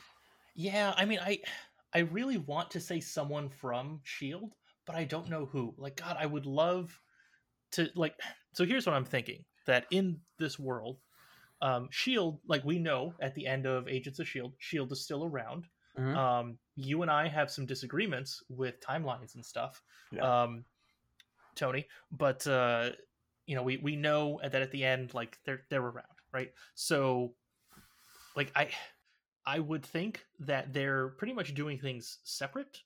Yeah, 0.54 0.94
I 0.96 1.04
mean, 1.04 1.18
I 1.20 1.40
I 1.94 2.00
really 2.00 2.38
want 2.38 2.70
to 2.72 2.80
say 2.80 3.00
someone 3.00 3.48
from 3.48 4.00
Shield, 4.04 4.54
but 4.86 4.94
I 4.96 5.04
don't 5.04 5.28
know 5.28 5.46
who. 5.46 5.74
Like, 5.76 5.96
God, 5.96 6.16
I 6.18 6.26
would 6.26 6.46
love 6.46 6.98
to 7.72 7.90
like. 7.94 8.14
So 8.52 8.64
here's 8.64 8.86
what 8.86 8.94
I'm 8.94 9.04
thinking: 9.04 9.44
that 9.66 9.86
in 9.90 10.20
this 10.38 10.58
world, 10.58 10.98
um, 11.60 11.88
Shield, 11.90 12.38
like 12.46 12.64
we 12.64 12.78
know 12.78 13.14
at 13.20 13.34
the 13.34 13.46
end 13.46 13.66
of 13.66 13.88
Agents 13.88 14.18
of 14.18 14.28
Shield, 14.28 14.52
Shield 14.58 14.92
is 14.92 15.02
still 15.02 15.24
around. 15.24 15.66
Mhm. 15.98 16.16
Um, 16.16 16.58
you 16.76 17.02
and 17.02 17.10
I 17.10 17.28
have 17.28 17.50
some 17.50 17.66
disagreements 17.66 18.42
with 18.48 18.80
timelines 18.80 19.34
and 19.34 19.44
stuff, 19.44 19.82
Yeah. 20.10 20.42
um, 20.42 20.64
Tony. 21.54 21.86
But 22.10 22.46
uh, 22.46 22.92
you 23.46 23.56
know, 23.56 23.62
we 23.62 23.76
we 23.78 23.96
know 23.96 24.40
that 24.42 24.54
at 24.54 24.70
the 24.70 24.84
end, 24.84 25.14
like 25.14 25.38
they're 25.44 25.62
they're 25.70 25.82
around, 25.82 26.06
right? 26.32 26.52
So, 26.74 27.34
like 28.36 28.52
I 28.54 28.70
I 29.44 29.58
would 29.58 29.84
think 29.84 30.24
that 30.40 30.72
they're 30.72 31.08
pretty 31.08 31.32
much 31.32 31.54
doing 31.54 31.78
things 31.78 32.18
separate. 32.24 32.78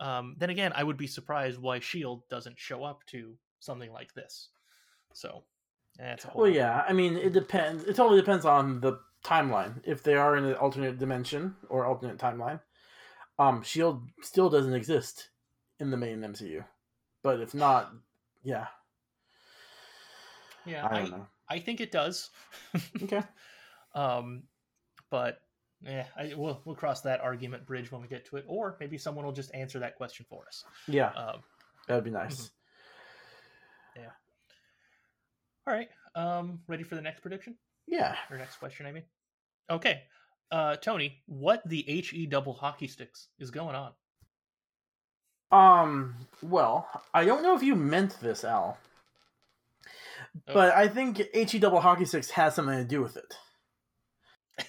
Um, 0.00 0.34
then 0.38 0.50
again, 0.50 0.72
I 0.74 0.82
would 0.82 0.96
be 0.96 1.06
surprised 1.06 1.58
why 1.58 1.78
Shield 1.78 2.28
doesn't 2.28 2.58
show 2.58 2.84
up 2.84 3.04
to 3.06 3.36
something 3.60 3.92
like 3.92 4.12
this. 4.14 4.48
So 5.14 5.44
that's 5.98 6.24
whole. 6.24 6.42
Well, 6.42 6.50
yeah. 6.50 6.84
I 6.86 6.92
mean, 6.92 7.16
it 7.16 7.32
depends. 7.32 7.84
It 7.84 7.96
totally 7.96 8.20
depends 8.20 8.44
on 8.44 8.80
the 8.80 8.98
timeline. 9.24 9.80
If 9.84 10.02
they 10.02 10.14
are 10.14 10.36
in 10.36 10.44
an 10.44 10.54
alternate 10.54 10.98
dimension 10.98 11.56
or 11.68 11.86
alternate 11.86 12.18
timeline, 12.18 12.60
um, 13.38 13.62
Shield 13.62 14.02
still 14.22 14.50
doesn't 14.50 14.74
exist 14.74 15.30
in 15.78 15.90
the 15.90 15.96
main 15.96 16.20
MCU. 16.20 16.64
But 17.22 17.40
if 17.40 17.54
not, 17.54 17.92
yeah, 18.42 18.66
Yeah, 20.66 20.86
I 20.86 21.00
I. 21.00 21.26
I 21.48 21.58
think 21.58 21.80
it 21.80 21.90
does. 21.92 22.30
Okay. 23.02 23.22
um, 23.94 24.44
but 25.10 25.40
yeah, 25.84 26.04
I, 26.16 26.32
we'll 26.36 26.60
we'll 26.64 26.76
cross 26.76 27.00
that 27.02 27.20
argument 27.20 27.66
bridge 27.66 27.90
when 27.92 28.00
we 28.00 28.08
get 28.08 28.24
to 28.26 28.36
it, 28.36 28.44
or 28.46 28.76
maybe 28.80 28.96
someone 28.98 29.24
will 29.24 29.32
just 29.32 29.52
answer 29.54 29.78
that 29.80 29.96
question 29.96 30.24
for 30.28 30.46
us. 30.46 30.64
Yeah, 30.88 31.10
Um, 31.10 31.40
that'd 31.88 32.04
be 32.04 32.10
nice. 32.10 32.50
Yeah. 33.96 34.10
All 35.66 35.74
right, 35.74 35.88
um, 36.14 36.60
ready 36.68 36.82
for 36.84 36.94
the 36.94 37.02
next 37.02 37.20
prediction 37.20 37.56
Yeah. 37.86 38.16
or 38.30 38.38
next 38.38 38.56
question? 38.56 38.86
I 38.86 38.92
mean, 38.92 39.04
okay, 39.70 40.02
uh, 40.50 40.76
Tony, 40.76 41.22
what 41.26 41.62
the 41.68 41.82
he 41.82 42.26
double 42.26 42.52
hockey 42.54 42.86
sticks 42.88 43.28
is 43.38 43.50
going 43.50 43.74
on? 43.74 43.92
Um. 45.50 46.14
Well, 46.40 46.88
I 47.12 47.24
don't 47.26 47.42
know 47.42 47.54
if 47.54 47.62
you 47.62 47.74
meant 47.76 48.18
this, 48.20 48.42
Al, 48.44 48.78
Oh. 50.48 50.54
but 50.54 50.74
I 50.74 50.88
think 50.88 51.22
he 51.34 51.58
double 51.58 51.80
hockey 51.80 52.04
sticks 52.04 52.30
has 52.30 52.54
something 52.54 52.76
to 52.76 52.84
do 52.84 53.02
with 53.02 53.16
it. 53.16 53.34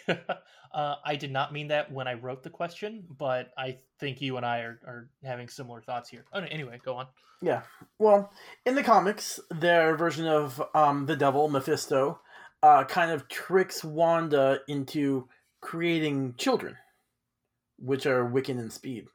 uh, 0.74 0.96
I 1.06 1.16
did 1.16 1.32
not 1.32 1.54
mean 1.54 1.70
that 1.70 1.92
when 1.92 2.08
I 2.08 2.16
wrote 2.16 2.44
the 2.44 2.50
question, 2.50 3.06
but 3.18 3.52
I 3.58 3.78
think 4.00 4.22
you 4.22 4.38
and 4.38 4.46
I 4.46 4.60
are, 4.60 4.80
are 4.86 5.10
having 5.24 5.48
similar 5.48 5.82
thoughts 5.82 6.10
here. 6.10 6.26
Oh, 6.34 6.40
no, 6.40 6.48
anyway, 6.48 6.80
go 6.84 6.96
on. 6.96 7.08
Yeah. 7.42 7.62
Well, 8.00 8.32
in 8.66 8.76
the 8.76 8.84
comics, 8.84 9.40
their 9.52 9.96
version 9.96 10.28
of 10.28 10.62
um, 10.74 11.06
the 11.06 11.16
devil, 11.16 11.50
Mephisto, 11.50 12.20
uh, 12.62 12.86
kind 12.86 13.12
of 13.12 13.28
tricks 13.28 13.84
Wanda 13.84 14.60
into 14.68 15.28
creating 15.62 16.36
children, 16.38 16.78
which 17.78 18.06
are 18.06 18.26
Wiccan 18.26 18.60
and 18.60 18.72
Speed. 18.72 19.08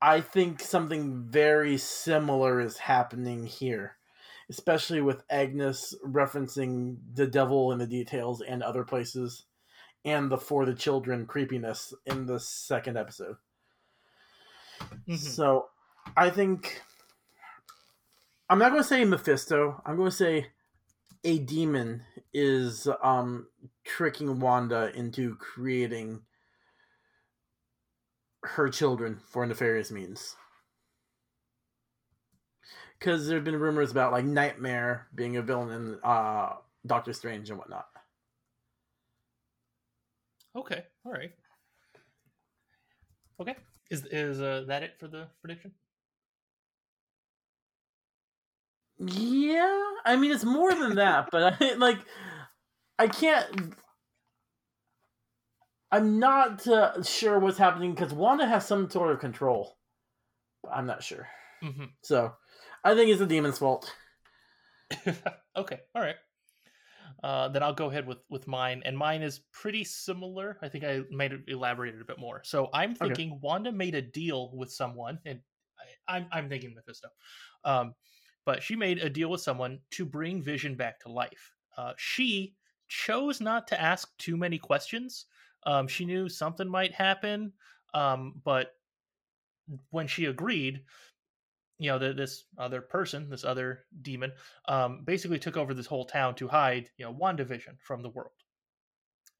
I 0.00 0.20
think 0.20 0.60
something 0.60 1.26
very 1.28 1.76
similar 1.78 2.60
is 2.60 2.76
happening 2.78 3.46
here, 3.46 3.96
especially 4.52 5.00
with 5.00 5.22
Agnes 5.30 5.94
referencing 6.06 6.98
the 7.14 7.26
devil 7.26 7.72
in 7.72 7.78
the 7.78 7.86
details 7.86 8.42
and 8.42 8.62
other 8.62 8.84
places, 8.84 9.46
and 10.04 10.30
the 10.30 10.36
for 10.36 10.66
the 10.66 10.74
children 10.74 11.24
creepiness 11.26 11.94
in 12.04 12.26
the 12.26 12.38
second 12.38 12.98
episode. 12.98 13.36
Mhm. 15.08 15.16
So 15.18 15.70
I 16.16 16.28
think 16.28 16.82
I'm 18.50 18.58
not 18.58 18.72
going 18.72 18.82
to 18.82 18.88
say 18.88 19.04
Mephisto. 19.06 19.80
I'm 19.86 19.96
going 19.96 20.10
to 20.10 20.16
say 20.16 20.48
a 21.24 21.38
demon 21.38 22.02
is 22.34 22.86
um, 23.02 23.46
tricking 23.84 24.38
Wanda 24.38 24.92
into 24.94 25.36
creating 25.36 26.20
her 28.42 28.68
children 28.68 29.18
for 29.30 29.46
nefarious 29.46 29.90
means. 29.90 30.36
Because 33.02 33.26
there 33.26 33.36
have 33.36 33.44
been 33.44 33.58
rumors 33.58 33.90
about 33.90 34.12
like 34.12 34.24
Nightmare 34.24 35.08
being 35.12 35.36
a 35.36 35.42
villain 35.42 35.70
in 35.72 35.98
uh, 36.04 36.54
Doctor 36.86 37.12
Strange 37.12 37.50
and 37.50 37.58
whatnot. 37.58 37.86
Okay, 40.54 40.84
all 41.04 41.12
right. 41.12 41.32
Okay, 43.40 43.56
is 43.90 44.06
is 44.06 44.40
uh, 44.40 44.64
that 44.68 44.82
it 44.82 44.98
for 44.98 45.08
the 45.08 45.28
prediction? 45.40 45.72
Yeah, 48.98 49.82
I 50.04 50.16
mean 50.16 50.30
it's 50.30 50.44
more 50.44 50.74
than 50.74 50.96
that, 50.96 51.28
but 51.32 51.56
I 51.60 51.74
like 51.74 51.98
I 52.98 53.08
can't. 53.08 53.74
I'm 55.90 56.18
not 56.18 56.66
uh, 56.66 57.02
sure 57.02 57.38
what's 57.38 57.58
happening 57.58 57.94
because 57.94 58.12
Wanda 58.14 58.46
has 58.46 58.66
some 58.66 58.88
sort 58.90 59.12
of 59.12 59.20
control. 59.20 59.76
But 60.62 60.72
I'm 60.74 60.86
not 60.86 61.02
sure, 61.02 61.28
hmm 61.62 61.84
so 62.02 62.34
I 62.84 62.94
think 62.94 63.10
it's 63.10 63.18
the 63.20 63.26
demon's 63.26 63.58
fault. 63.58 63.96
okay, 65.56 65.80
all 65.94 66.02
right. 66.02 66.16
Uh, 67.22 67.48
then 67.48 67.62
I'll 67.62 67.74
go 67.74 67.88
ahead 67.90 68.06
with 68.06 68.18
with 68.30 68.48
mine, 68.48 68.82
and 68.84 68.96
mine 68.96 69.22
is 69.22 69.40
pretty 69.52 69.84
similar. 69.84 70.58
I 70.62 70.68
think 70.68 70.84
I 70.84 71.02
made 71.10 71.32
it 71.32 71.42
elaborated 71.46 72.00
a 72.00 72.04
bit 72.04 72.18
more. 72.18 72.42
So 72.44 72.68
I'm 72.72 72.94
Okay. 73.00 73.16
thinking 73.16 73.38
Wanda 73.40 73.70
made 73.70 73.94
a 73.94 74.02
deal 74.02 74.50
with 74.56 74.72
someone, 74.72 75.20
and 75.24 75.40
I, 76.08 76.16
I'm 76.16 76.26
I'm 76.32 76.48
thinking 76.48 76.74
Mephisto, 76.74 77.08
um, 77.64 77.94
but 78.44 78.62
she 78.62 78.76
made 78.76 78.98
a 78.98 79.10
deal 79.10 79.30
with 79.30 79.40
someone 79.40 79.80
to 79.92 80.04
bring 80.04 80.42
Vision 80.42 80.74
back 80.74 81.00
to 81.00 81.10
life. 81.12 81.54
Uh, 81.76 81.92
she 81.96 82.56
chose 82.88 83.40
not 83.40 83.68
to 83.68 83.80
ask 83.80 84.16
too 84.18 84.36
many 84.36 84.58
questions. 84.58 85.26
Um, 85.64 85.86
she 85.86 86.04
knew 86.04 86.28
something 86.28 86.68
might 86.68 86.92
happen, 86.92 87.52
um, 87.94 88.40
but 88.44 88.72
when 89.90 90.06
she 90.06 90.26
agreed, 90.26 90.82
you 91.82 91.90
know, 91.90 91.98
the, 91.98 92.12
this 92.12 92.44
other 92.58 92.80
person, 92.80 93.28
this 93.28 93.44
other 93.44 93.84
demon, 94.02 94.32
um, 94.68 95.02
basically 95.04 95.38
took 95.38 95.56
over 95.56 95.74
this 95.74 95.86
whole 95.86 96.04
town 96.04 96.34
to 96.36 96.48
hide, 96.48 96.90
you 96.96 97.04
know, 97.04 97.12
WandaVision 97.12 97.78
from 97.80 98.02
the 98.02 98.10
world. 98.10 98.32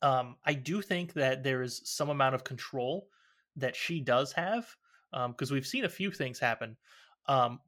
Um, 0.02 0.36
I 0.44 0.54
do 0.54 0.82
think 0.82 1.12
that 1.12 1.44
there 1.44 1.62
is 1.62 1.80
some 1.84 2.10
amount 2.10 2.34
of 2.34 2.42
control 2.44 3.08
that 3.56 3.76
she 3.76 4.00
does 4.00 4.32
have, 4.32 4.66
because 5.28 5.50
we've 5.50 5.66
seen 5.66 5.84
a 5.84 5.88
few 5.88 6.10
things 6.10 6.38
happen. 6.38 6.76
Um, 7.26 7.60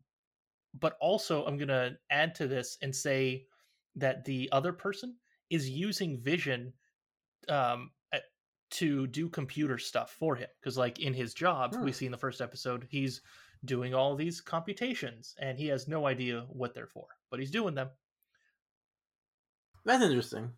but 0.80 0.96
also, 1.00 1.44
I'm 1.44 1.56
going 1.56 1.68
to 1.68 1.96
add 2.10 2.34
to 2.36 2.48
this 2.48 2.78
and 2.82 2.94
say 2.94 3.46
that 3.94 4.24
the 4.24 4.48
other 4.50 4.72
person 4.72 5.14
is 5.50 5.70
using 5.70 6.18
Vision 6.20 6.72
um, 7.48 7.90
to 8.70 9.06
do 9.06 9.28
computer 9.28 9.78
stuff 9.78 10.16
for 10.18 10.34
him. 10.34 10.48
Because, 10.58 10.76
like 10.76 10.98
in 10.98 11.14
his 11.14 11.34
job, 11.34 11.76
we 11.80 11.92
see 11.92 12.06
in 12.06 12.12
the 12.12 12.18
first 12.18 12.40
episode, 12.40 12.88
he's 12.90 13.20
doing 13.64 13.94
all 13.94 14.16
these 14.16 14.40
computations 14.40 15.34
and 15.38 15.58
he 15.58 15.68
has 15.68 15.88
no 15.88 16.06
idea 16.06 16.42
what 16.50 16.74
they're 16.74 16.86
for, 16.86 17.18
but 17.30 17.40
he's 17.40 17.50
doing 17.50 17.74
them. 17.74 17.90
That's 19.84 20.02
interesting. 20.02 20.54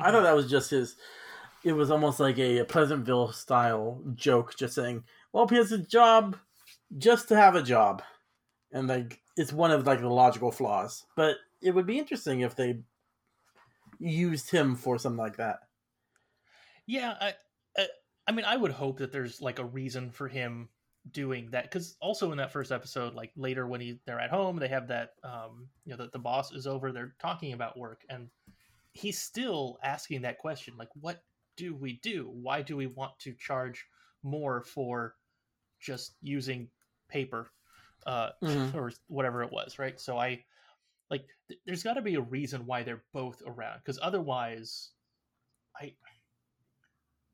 I 0.00 0.10
Mhm. 0.10 0.12
thought 0.12 0.22
that 0.22 0.34
was 0.36 0.50
just 0.50 0.70
his. 0.70 0.96
It 1.64 1.72
was 1.74 1.90
almost 1.90 2.20
like 2.20 2.38
a 2.38 2.64
Pleasantville 2.64 3.32
style 3.32 4.02
joke, 4.14 4.56
just 4.56 4.74
saying, 4.74 5.04
"Well, 5.32 5.48
he 5.48 5.56
has 5.56 5.72
a 5.72 5.78
job 5.78 6.38
just 6.98 7.28
to 7.28 7.36
have 7.36 7.56
a 7.56 7.62
job," 7.62 8.02
and 8.72 8.88
like 8.88 9.22
it's 9.36 9.52
one 9.52 9.72
of 9.72 9.86
like 9.86 10.00
the 10.00 10.08
logical 10.10 10.52
flaws. 10.52 11.06
But 11.16 11.38
it 11.62 11.72
would 11.72 11.86
be 11.86 11.98
interesting 11.98 12.40
if 12.40 12.56
they 12.56 12.84
used 13.98 14.50
him 14.50 14.74
for 14.74 14.98
something 14.98 15.18
like 15.18 15.36
that. 15.36 15.68
Yeah, 16.86 17.16
I, 17.20 17.34
I, 17.76 17.88
I 18.28 18.32
mean, 18.32 18.44
I 18.44 18.56
would 18.56 18.72
hope 18.72 18.98
that 18.98 19.12
there's 19.12 19.40
like 19.42 19.58
a 19.58 19.64
reason 19.64 20.10
for 20.10 20.28
him 20.28 20.70
doing 21.10 21.50
that 21.50 21.64
because 21.64 21.96
also 22.00 22.32
in 22.32 22.38
that 22.38 22.52
first 22.52 22.72
episode, 22.72 23.14
like 23.14 23.32
later 23.36 23.66
when 23.66 23.80
he 23.80 24.00
they're 24.06 24.20
at 24.20 24.30
home, 24.30 24.56
they 24.58 24.68
have 24.68 24.88
that 24.88 25.14
um, 25.22 25.70
you 25.84 25.92
know, 25.92 25.96
that 25.98 26.12
the 26.12 26.18
boss 26.18 26.52
is 26.52 26.66
over, 26.66 26.92
they're 26.92 27.16
talking 27.18 27.52
about 27.52 27.78
work, 27.78 28.04
and 28.08 28.30
he's 28.92 29.18
still 29.20 29.78
asking 29.82 30.22
that 30.22 30.38
question, 30.38 30.76
like, 30.76 30.90
what 30.94 31.24
do 31.56 31.74
we 31.74 32.00
do? 32.00 32.28
Why 32.30 32.62
do 32.62 32.76
we 32.76 32.86
want 32.86 33.18
to 33.20 33.34
charge 33.34 33.86
more 34.22 34.62
for 34.62 35.16
just 35.80 36.16
using 36.22 36.70
paper, 37.08 37.50
uh, 38.06 38.32
Mhm. 38.42 38.74
or 38.74 38.92
whatever 39.08 39.42
it 39.42 39.52
was, 39.52 39.78
right? 39.78 40.00
So 40.00 40.18
I 40.18 40.44
like, 41.10 41.28
th- 41.48 41.60
there's 41.66 41.82
got 41.84 41.94
to 41.94 42.02
be 42.02 42.16
a 42.16 42.20
reason 42.22 42.66
why 42.66 42.82
they're 42.84 43.06
both 43.12 43.42
around 43.46 43.78
because 43.80 43.98
otherwise, 44.02 44.94
I 45.80 45.96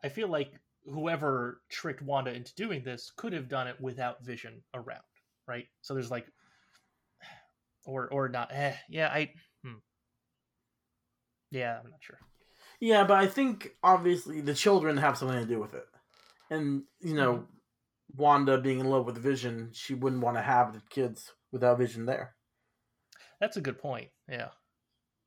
I 0.02 0.08
feel 0.08 0.28
like 0.28 0.61
whoever 0.84 1.60
tricked 1.68 2.02
Wanda 2.02 2.32
into 2.32 2.54
doing 2.54 2.82
this 2.82 3.12
could 3.16 3.32
have 3.32 3.48
done 3.48 3.68
it 3.68 3.80
without 3.80 4.24
Vision 4.24 4.62
around, 4.74 5.02
right? 5.46 5.66
So 5.80 5.94
there's 5.94 6.10
like, 6.10 6.26
or 7.86 8.08
or 8.08 8.28
not. 8.28 8.50
Eh, 8.52 8.74
yeah, 8.88 9.08
I. 9.08 9.32
Hmm. 9.64 9.78
Yeah, 11.50 11.78
I'm 11.82 11.90
not 11.90 12.00
sure. 12.00 12.18
Yeah, 12.80 13.04
but 13.04 13.18
I 13.18 13.26
think 13.26 13.70
obviously 13.82 14.40
the 14.40 14.54
children 14.54 14.96
have 14.96 15.16
something 15.16 15.38
to 15.38 15.46
do 15.46 15.60
with 15.60 15.74
it, 15.74 15.86
and 16.50 16.82
you 17.00 17.14
know, 17.14 17.46
Wanda 18.16 18.58
being 18.58 18.80
in 18.80 18.90
love 18.90 19.06
with 19.06 19.18
Vision, 19.18 19.70
she 19.72 19.94
wouldn't 19.94 20.22
want 20.22 20.36
to 20.36 20.42
have 20.42 20.72
the 20.72 20.82
kids 20.90 21.32
without 21.52 21.78
Vision 21.78 22.06
there. 22.06 22.34
That's 23.40 23.56
a 23.56 23.60
good 23.60 23.78
point. 23.78 24.08
Yeah. 24.28 24.48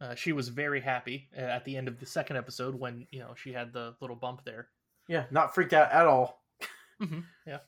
Uh, 0.01 0.15
she 0.15 0.33
was 0.33 0.49
very 0.49 0.81
happy 0.81 1.29
uh, 1.37 1.41
at 1.41 1.63
the 1.63 1.77
end 1.77 1.87
of 1.87 1.99
the 1.99 2.05
second 2.05 2.35
episode 2.35 2.75
when 2.75 3.07
you 3.11 3.19
know 3.19 3.33
she 3.35 3.53
had 3.53 3.71
the 3.71 3.95
little 4.01 4.15
bump 4.15 4.41
there. 4.45 4.69
Yeah, 5.07 5.25
not 5.31 5.53
freaked 5.53 5.73
out 5.73 5.91
at 5.91 6.05
all. 6.07 6.41
hmm 6.99 7.19
Yeah. 7.45 7.59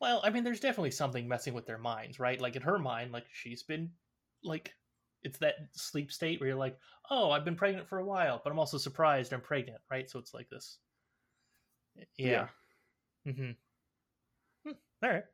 Well, 0.00 0.20
I 0.22 0.30
mean, 0.30 0.44
there's 0.44 0.60
definitely 0.60 0.90
something 0.90 1.26
messing 1.26 1.54
with 1.54 1.66
their 1.66 1.78
minds, 1.78 2.20
right? 2.20 2.40
Like 2.40 2.56
in 2.56 2.62
her 2.62 2.78
mind, 2.78 3.12
like 3.12 3.26
she's 3.32 3.62
been, 3.62 3.90
like, 4.42 4.74
it's 5.22 5.38
that 5.38 5.54
sleep 5.72 6.12
state 6.12 6.40
where 6.40 6.48
you're 6.48 6.58
like, 6.58 6.78
oh, 7.10 7.30
I've 7.30 7.44
been 7.44 7.56
pregnant 7.56 7.88
for 7.88 7.98
a 7.98 8.04
while, 8.04 8.40
but 8.42 8.50
I'm 8.52 8.58
also 8.58 8.76
surprised 8.76 9.32
I'm 9.32 9.40
pregnant, 9.40 9.80
right? 9.90 10.08
So 10.10 10.18
it's 10.18 10.34
like 10.34 10.48
this. 10.50 10.78
Yeah. 12.16 12.48
Mm-hmm. 13.26 13.52
All 15.02 15.10
right. 15.10 15.24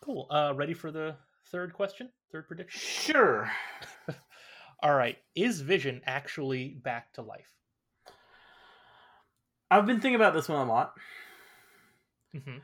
Cool. 0.00 0.26
Uh, 0.30 0.52
ready 0.56 0.74
for 0.74 0.90
the 0.90 1.16
third 1.50 1.72
question? 1.72 2.10
Third 2.32 2.46
prediction. 2.48 2.80
Sure. 2.80 3.50
All 4.82 4.94
right. 4.94 5.18
Is 5.34 5.60
Vision 5.60 6.02
actually 6.06 6.74
back 6.82 7.12
to 7.14 7.22
life? 7.22 7.57
I've 9.70 9.86
been 9.86 10.00
thinking 10.00 10.16
about 10.16 10.34
this 10.34 10.48
one 10.48 10.66
a 10.66 10.70
lot. 10.70 10.94
hmm 12.32 12.58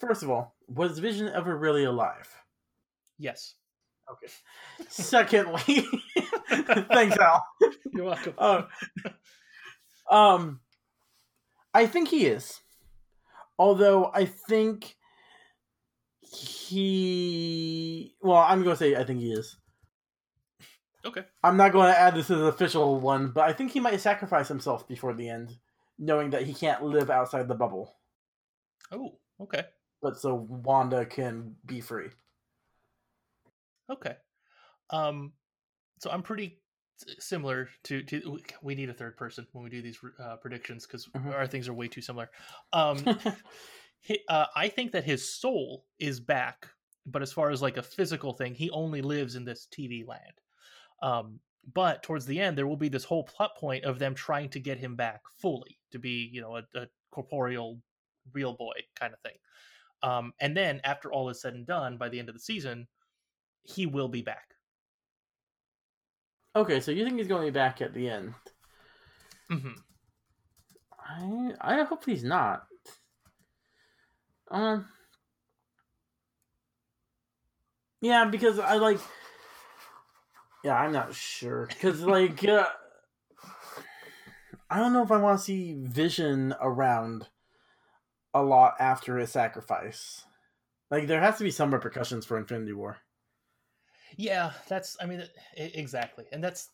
First 0.00 0.22
of 0.22 0.30
all, 0.30 0.54
was 0.68 0.98
Vision 0.98 1.28
ever 1.28 1.56
really 1.56 1.84
alive? 1.84 2.28
Yes. 3.18 3.54
Okay. 4.10 4.26
Secondly, 4.88 5.60
thanks, 6.48 7.16
Al. 7.16 7.46
You're 7.92 8.04
welcome. 8.04 8.34
Uh, 8.36 8.62
um, 10.10 10.60
I 11.72 11.86
think 11.86 12.08
he 12.08 12.26
is. 12.26 12.60
Although 13.58 14.10
I 14.12 14.26
think 14.26 14.96
he. 16.20 18.14
Well, 18.20 18.36
I'm 18.38 18.62
going 18.62 18.74
to 18.74 18.78
say 18.78 18.96
I 18.96 19.04
think 19.04 19.20
he 19.20 19.32
is. 19.32 19.56
Okay. 21.04 21.22
I'm 21.42 21.56
not 21.56 21.72
going 21.72 21.92
to 21.92 21.98
add 21.98 22.14
this 22.14 22.30
as 22.30 22.40
an 22.40 22.46
official 22.46 22.98
one, 23.00 23.28
but 23.28 23.44
I 23.44 23.52
think 23.52 23.72
he 23.72 23.80
might 23.80 24.00
sacrifice 24.00 24.48
himself 24.48 24.88
before 24.88 25.14
the 25.14 25.28
end, 25.28 25.56
knowing 25.98 26.30
that 26.30 26.42
he 26.42 26.54
can't 26.54 26.82
live 26.82 27.10
outside 27.10 27.48
the 27.48 27.54
bubble. 27.54 27.96
Oh, 28.90 29.18
okay. 29.40 29.64
But 30.02 30.18
so 30.18 30.34
Wanda 30.34 31.06
can 31.06 31.56
be 31.66 31.80
free. 31.80 32.10
Okay. 33.90 34.16
Um, 34.90 35.32
so 35.98 36.10
I'm 36.10 36.22
pretty 36.22 36.60
similar 37.18 37.68
to 37.84 38.02
to 38.04 38.38
we 38.62 38.74
need 38.74 38.88
a 38.88 38.94
third 38.94 39.16
person 39.16 39.46
when 39.52 39.64
we 39.64 39.70
do 39.70 39.82
these 39.82 39.98
uh, 40.20 40.36
predictions 40.36 40.86
because 40.86 41.06
Mhm. 41.08 41.34
our 41.34 41.46
things 41.46 41.68
are 41.68 41.74
way 41.74 41.88
too 41.88 42.02
similar. 42.02 42.30
Um, 42.72 42.98
hi- 44.06 44.18
uh, 44.28 44.46
I 44.54 44.68
think 44.68 44.92
that 44.92 45.04
his 45.04 45.28
soul 45.28 45.86
is 45.98 46.20
back, 46.20 46.68
but 47.06 47.22
as 47.22 47.32
far 47.32 47.50
as 47.50 47.62
like 47.62 47.76
a 47.76 47.82
physical 47.82 48.32
thing, 48.32 48.54
he 48.54 48.70
only 48.70 49.02
lives 49.02 49.36
in 49.36 49.44
this 49.44 49.66
TV 49.66 50.06
land. 50.06 50.40
Um, 51.02 51.40
but 51.72 52.02
towards 52.02 52.26
the 52.26 52.38
end, 52.40 52.56
there 52.58 52.66
will 52.66 52.76
be 52.76 52.88
this 52.90 53.04
whole 53.04 53.24
plot 53.24 53.56
point 53.56 53.84
of 53.84 53.98
them 53.98 54.14
trying 54.14 54.50
to 54.50 54.60
get 54.60 54.78
him 54.78 54.96
back 54.96 55.22
fully 55.36 55.78
to 55.94 55.98
be, 55.98 56.28
you 56.32 56.40
know, 56.40 56.56
a, 56.56 56.62
a 56.74 56.86
corporeal, 57.10 57.80
real 58.32 58.52
boy 58.52 58.74
kind 58.94 59.12
of 59.14 59.20
thing. 59.20 59.38
Um, 60.02 60.34
and 60.40 60.56
then 60.56 60.80
after 60.84 61.10
all 61.10 61.30
is 61.30 61.40
said 61.40 61.54
and 61.54 61.66
done, 61.66 61.96
by 61.96 62.10
the 62.10 62.18
end 62.18 62.28
of 62.28 62.34
the 62.34 62.40
season, 62.40 62.86
he 63.62 63.86
will 63.86 64.08
be 64.08 64.22
back. 64.22 64.54
okay, 66.56 66.80
so 66.80 66.90
you 66.90 67.04
think 67.04 67.18
he's 67.18 67.26
going 67.28 67.40
to 67.40 67.50
be 67.50 67.54
back 67.54 67.80
at 67.80 67.94
the 67.94 68.08
end? 68.08 68.34
hmm 69.48 69.70
I 70.98 71.52
I 71.60 71.82
hope 71.84 72.04
he's 72.04 72.24
not. 72.24 72.66
Um. 74.50 74.86
Yeah, 78.00 78.26
because 78.26 78.58
I 78.58 78.76
like. 78.76 78.98
Yeah, 80.62 80.76
I'm 80.76 80.92
not 80.92 81.14
sure 81.14 81.66
because 81.66 82.00
like 82.00 82.46
uh, 82.46 82.66
I 84.70 84.78
don't 84.78 84.92
know 84.92 85.02
if 85.02 85.12
I 85.12 85.18
want 85.18 85.38
to 85.38 85.44
see 85.44 85.74
Vision 85.74 86.54
around 86.60 87.28
a 88.34 88.42
lot 88.42 88.74
after 88.80 89.18
his 89.18 89.30
sacrifice. 89.32 90.24
Like 90.90 91.06
there 91.06 91.20
has 91.20 91.38
to 91.38 91.44
be 91.44 91.50
some 91.50 91.72
repercussions 91.72 92.26
for 92.26 92.38
Infinity 92.38 92.72
War. 92.72 92.98
Yeah, 94.16 94.52
that's. 94.68 94.96
I 95.00 95.06
mean, 95.06 95.24
exactly, 95.56 96.26
and 96.32 96.42
that's 96.42 96.70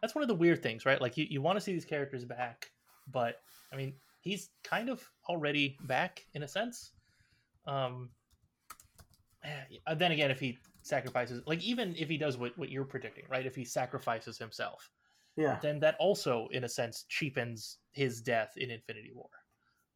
that's 0.00 0.14
one 0.14 0.22
of 0.22 0.28
the 0.28 0.34
weird 0.34 0.62
things, 0.62 0.86
right? 0.86 1.00
Like 1.00 1.16
you, 1.16 1.26
you 1.28 1.42
want 1.42 1.56
to 1.56 1.60
see 1.60 1.72
these 1.72 1.84
characters 1.84 2.24
back, 2.24 2.70
but 3.10 3.36
I 3.72 3.76
mean, 3.76 3.94
he's 4.20 4.50
kind 4.64 4.88
of 4.88 5.08
already 5.28 5.76
back 5.86 6.24
in 6.34 6.42
a 6.42 6.48
sense. 6.48 6.92
Um. 7.66 8.10
eh, 9.44 9.94
Then 9.94 10.12
again, 10.12 10.30
if 10.30 10.40
he 10.40 10.58
sacrifices, 10.82 11.42
like 11.46 11.62
even 11.62 11.94
if 11.96 12.08
he 12.08 12.16
does 12.18 12.36
what 12.36 12.56
what 12.58 12.70
you're 12.70 12.84
predicting, 12.84 13.24
right? 13.28 13.46
If 13.46 13.56
he 13.56 13.64
sacrifices 13.64 14.38
himself, 14.38 14.90
Yeah. 15.36 15.58
then 15.62 15.80
that 15.80 15.96
also, 15.98 16.48
in 16.52 16.64
a 16.64 16.68
sense, 16.68 17.04
cheapens 17.08 17.78
his 17.92 18.20
death 18.20 18.52
in 18.56 18.70
Infinity 18.70 19.12
War. 19.14 19.30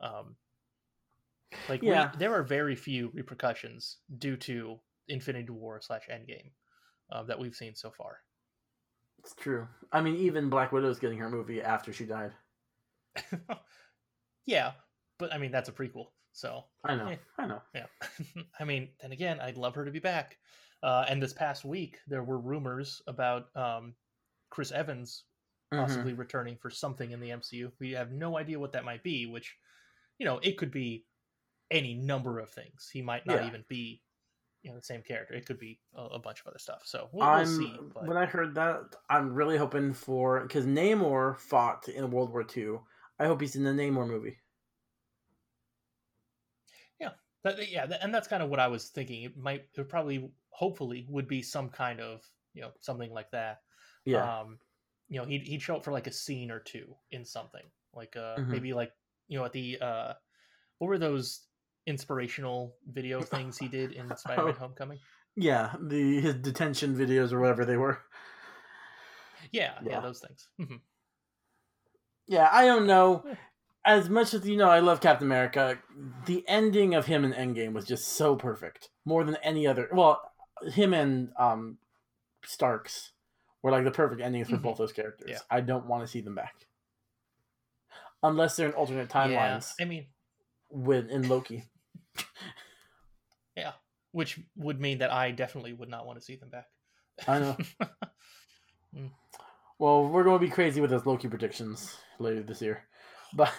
Um, 0.00 0.36
like 1.68 1.82
Yeah. 1.82 2.10
we, 2.12 2.18
there 2.18 2.34
are 2.34 2.42
very 2.42 2.74
few 2.74 3.10
repercussions 3.14 3.98
due 4.18 4.36
to 4.38 4.80
Infinity 5.08 5.50
War 5.50 5.80
slash 5.80 6.08
Endgame 6.10 6.50
uh, 7.10 7.22
that 7.24 7.38
we've 7.38 7.54
seen 7.54 7.74
so 7.74 7.90
far. 7.90 8.18
It's 9.18 9.34
true. 9.34 9.66
I 9.92 10.00
mean, 10.00 10.16
even 10.16 10.48
Black 10.50 10.72
Widow's 10.72 10.98
getting 10.98 11.18
her 11.18 11.28
movie 11.30 11.62
after 11.62 11.92
she 11.92 12.04
died. 12.04 12.32
yeah, 14.46 14.72
but 15.18 15.32
I 15.32 15.38
mean 15.38 15.50
that's 15.50 15.68
a 15.68 15.72
prequel, 15.72 16.06
so 16.32 16.64
I 16.84 16.94
know. 16.96 17.08
Eh. 17.08 17.16
I 17.38 17.46
know. 17.46 17.62
yeah. 17.74 17.86
I 18.60 18.64
mean, 18.64 18.88
then 19.00 19.12
again, 19.12 19.40
I'd 19.40 19.56
love 19.56 19.74
her 19.74 19.84
to 19.84 19.90
be 19.90 19.98
back. 19.98 20.38
Uh, 20.82 21.04
and 21.08 21.22
this 21.22 21.32
past 21.32 21.64
week, 21.64 21.98
there 22.06 22.22
were 22.22 22.38
rumors 22.38 23.00
about 23.06 23.46
um, 23.56 23.94
Chris 24.56 24.72
Evans 24.72 25.24
Mhm. 25.70 25.80
possibly 25.82 26.14
returning 26.14 26.56
for 26.56 26.70
something 26.70 27.10
in 27.10 27.20
the 27.20 27.30
MCU. 27.30 27.70
We 27.78 27.90
have 27.90 28.10
no 28.10 28.38
idea 28.38 28.58
what 28.58 28.72
that 28.72 28.86
might 28.86 29.02
be, 29.02 29.26
which, 29.26 29.54
you 30.18 30.24
know, 30.24 30.38
it 30.38 30.56
could 30.56 30.70
be 30.70 31.06
any 31.70 31.92
number 31.92 32.38
of 32.38 32.48
things. 32.48 32.88
He 32.90 33.02
might 33.02 33.26
not 33.26 33.42
Yeah. 33.42 33.48
even 33.48 33.66
be, 33.68 34.02
you 34.62 34.70
know, 34.70 34.76
the 34.78 34.82
same 34.82 35.02
character. 35.02 35.34
It 35.34 35.44
could 35.44 35.58
be 35.58 35.82
a, 35.92 36.04
a 36.04 36.18
bunch 36.18 36.40
of 36.40 36.46
other 36.46 36.58
stuff. 36.58 36.86
So 36.86 37.10
we'll, 37.12 37.30
we'll 37.30 37.44
see. 37.44 37.78
But 37.92 38.06
when 38.06 38.16
I 38.16 38.24
heard 38.24 38.54
that, 38.54 38.96
I'm 39.10 39.34
really 39.34 39.58
hoping 39.58 39.92
for 39.92 40.40
because 40.40 40.64
Namor 40.64 41.36
fought 41.36 41.86
in 41.86 42.10
World 42.10 42.30
War 42.30 42.42
II. 42.44 42.80
I 43.18 43.26
hope 43.26 43.42
he's 43.42 43.56
in 43.56 43.64
the 43.64 43.72
Namor 43.72 44.08
movie. 44.08 44.38
that, 47.46 47.70
yeah, 47.70 47.86
and 48.02 48.12
that's 48.12 48.28
kind 48.28 48.42
of 48.42 48.50
what 48.50 48.60
I 48.60 48.66
was 48.68 48.88
thinking. 48.88 49.22
It 49.22 49.36
might, 49.36 49.68
it 49.74 49.88
probably, 49.88 50.32
hopefully, 50.50 51.06
would 51.08 51.28
be 51.28 51.42
some 51.42 51.68
kind 51.70 52.00
of, 52.00 52.28
you 52.54 52.62
know, 52.62 52.72
something 52.80 53.12
like 53.12 53.30
that. 53.30 53.60
Yeah, 54.06 54.40
um 54.40 54.58
you 55.08 55.20
know 55.20 55.26
he'd, 55.26 55.42
he'd 55.46 55.60
show 55.62 55.76
up 55.76 55.84
for 55.84 55.92
like 55.92 56.06
a 56.06 56.12
scene 56.12 56.50
or 56.50 56.58
two 56.60 56.94
in 57.10 57.24
something 57.24 57.64
like 57.94 58.16
uh 58.16 58.36
Mhm. 58.38 58.48
maybe 58.48 58.72
like 58.72 58.92
you 59.28 59.38
know 59.38 59.44
at 59.44 59.52
the 59.52 59.78
uh 59.80 60.12
what 60.78 60.88
were 60.88 60.98
those 60.98 61.42
inspirational 61.86 62.74
video 62.90 63.20
things 63.34 63.58
he 63.58 63.68
did 63.68 63.92
in 63.92 64.16
spider-man 64.16 64.54
Oh. 64.54 64.58
homecoming 64.58 64.98
yeah. 65.38 65.74
The 65.78 66.20
his 66.20 66.34
detention 66.36 66.96
videos 66.96 67.30
or 67.32 67.38
whatever 67.40 67.64
they 67.66 67.76
were. 67.76 67.98
yeah 69.52 69.74
yeah, 69.82 69.90
Yeah. 69.90 70.00
those 70.00 70.20
things 70.20 70.48
Mhm. 70.60 70.80
Yeah, 72.28 72.48
I 72.50 72.64
don't 72.66 72.86
know. 72.86 73.24
As 73.84 74.08
much 74.10 74.34
as 74.34 74.44
you 74.48 74.56
know, 74.56 74.68
I 74.68 74.80
love 74.80 75.00
Captain 75.00 75.28
America. 75.28 75.78
The 76.24 76.44
ending 76.48 76.94
of 76.96 77.06
him 77.06 77.24
in 77.24 77.32
Endgame 77.32 77.72
was 77.72 77.84
just 77.84 78.08
so 78.16 78.34
perfect, 78.34 78.88
more 79.04 79.22
than 79.22 79.36
any 79.44 79.64
other. 79.64 79.88
Well, 79.92 80.20
him 80.72 80.92
and 80.92 81.30
um, 81.38 81.78
Starks 82.44 83.12
were 83.66 83.72
like 83.72 83.84
the 83.84 83.90
perfect 83.90 84.20
endings 84.22 84.48
for 84.48 84.56
Mhm. 84.56 84.62
both 84.62 84.78
those 84.78 84.92
characters. 84.92 85.28
Yeah. 85.30 85.38
I 85.50 85.60
don't 85.60 85.86
want 85.86 86.02
to 86.02 86.06
see 86.08 86.20
them 86.20 86.34
back, 86.36 86.54
unless 88.22 88.56
they're 88.56 88.68
in 88.68 88.74
alternate 88.74 89.10
yeah 89.14 89.26
timelines 89.58 89.72
i 89.80 89.84
mean 89.84 90.06
with 90.70 91.08
in 91.10 91.28
Loki. 91.28 91.64
yeah 93.56 93.72
which 94.12 94.38
would 94.56 94.80
mean 94.80 94.98
that 94.98 95.12
i 95.12 95.30
definitely 95.30 95.72
would 95.72 95.88
not 95.88 96.06
want 96.06 96.18
to 96.18 96.24
see 96.24 96.36
them 96.36 96.48
back 96.50 96.66
I 97.26 97.38
know. 97.38 97.56
Well, 99.78 100.08
we're 100.08 100.24
going 100.24 100.38
to 100.40 100.44
be 100.46 100.50
crazy 100.50 100.80
with 100.80 100.88
those 100.90 101.04
Loki 101.04 101.28
predictions 101.28 101.94
later 102.18 102.42
this 102.42 102.62
year, 102.62 102.84
but 103.34 103.52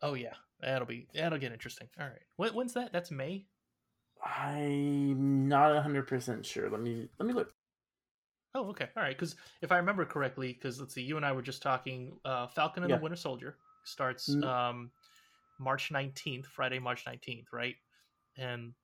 oh 0.00 0.14
yeah 0.14 0.32
that'll 0.60 0.86
be 0.86 1.06
that'll 1.14 1.38
get 1.38 1.52
interesting 1.52 1.88
all 1.98 2.06
right 2.06 2.22
when, 2.36 2.54
when's 2.54 2.72
that 2.74 2.92
that's 2.92 3.10
may 3.10 3.46
I'm 4.24 5.48
not 5.48 5.82
hundred 5.82 6.06
percent 6.06 6.44
sure. 6.46 6.70
Let 6.70 6.80
me 6.80 7.08
let 7.18 7.26
me 7.26 7.32
look. 7.34 7.52
Oh, 8.54 8.68
okay. 8.70 8.88
All 8.96 9.02
right. 9.02 9.16
Because 9.16 9.36
if 9.62 9.70
I 9.72 9.76
remember 9.76 10.04
correctly, 10.04 10.52
because 10.52 10.80
let's 10.80 10.94
see, 10.94 11.02
you 11.02 11.16
and 11.16 11.24
I 11.24 11.32
were 11.32 11.42
just 11.42 11.62
talking. 11.62 12.18
Uh, 12.24 12.46
Falcon 12.48 12.82
and 12.82 12.90
Yeah. 12.90 12.96
the 12.96 13.02
Winter 13.02 13.16
Soldier 13.16 13.56
starts 13.84 14.28
Mm. 14.28 14.44
um, 14.44 14.90
March 15.58 15.90
nineteenth, 15.90 16.46
Friday, 16.46 16.78
March 16.78 17.04
nineteenth, 17.06 17.48
right? 17.52 17.76
And 18.36 18.74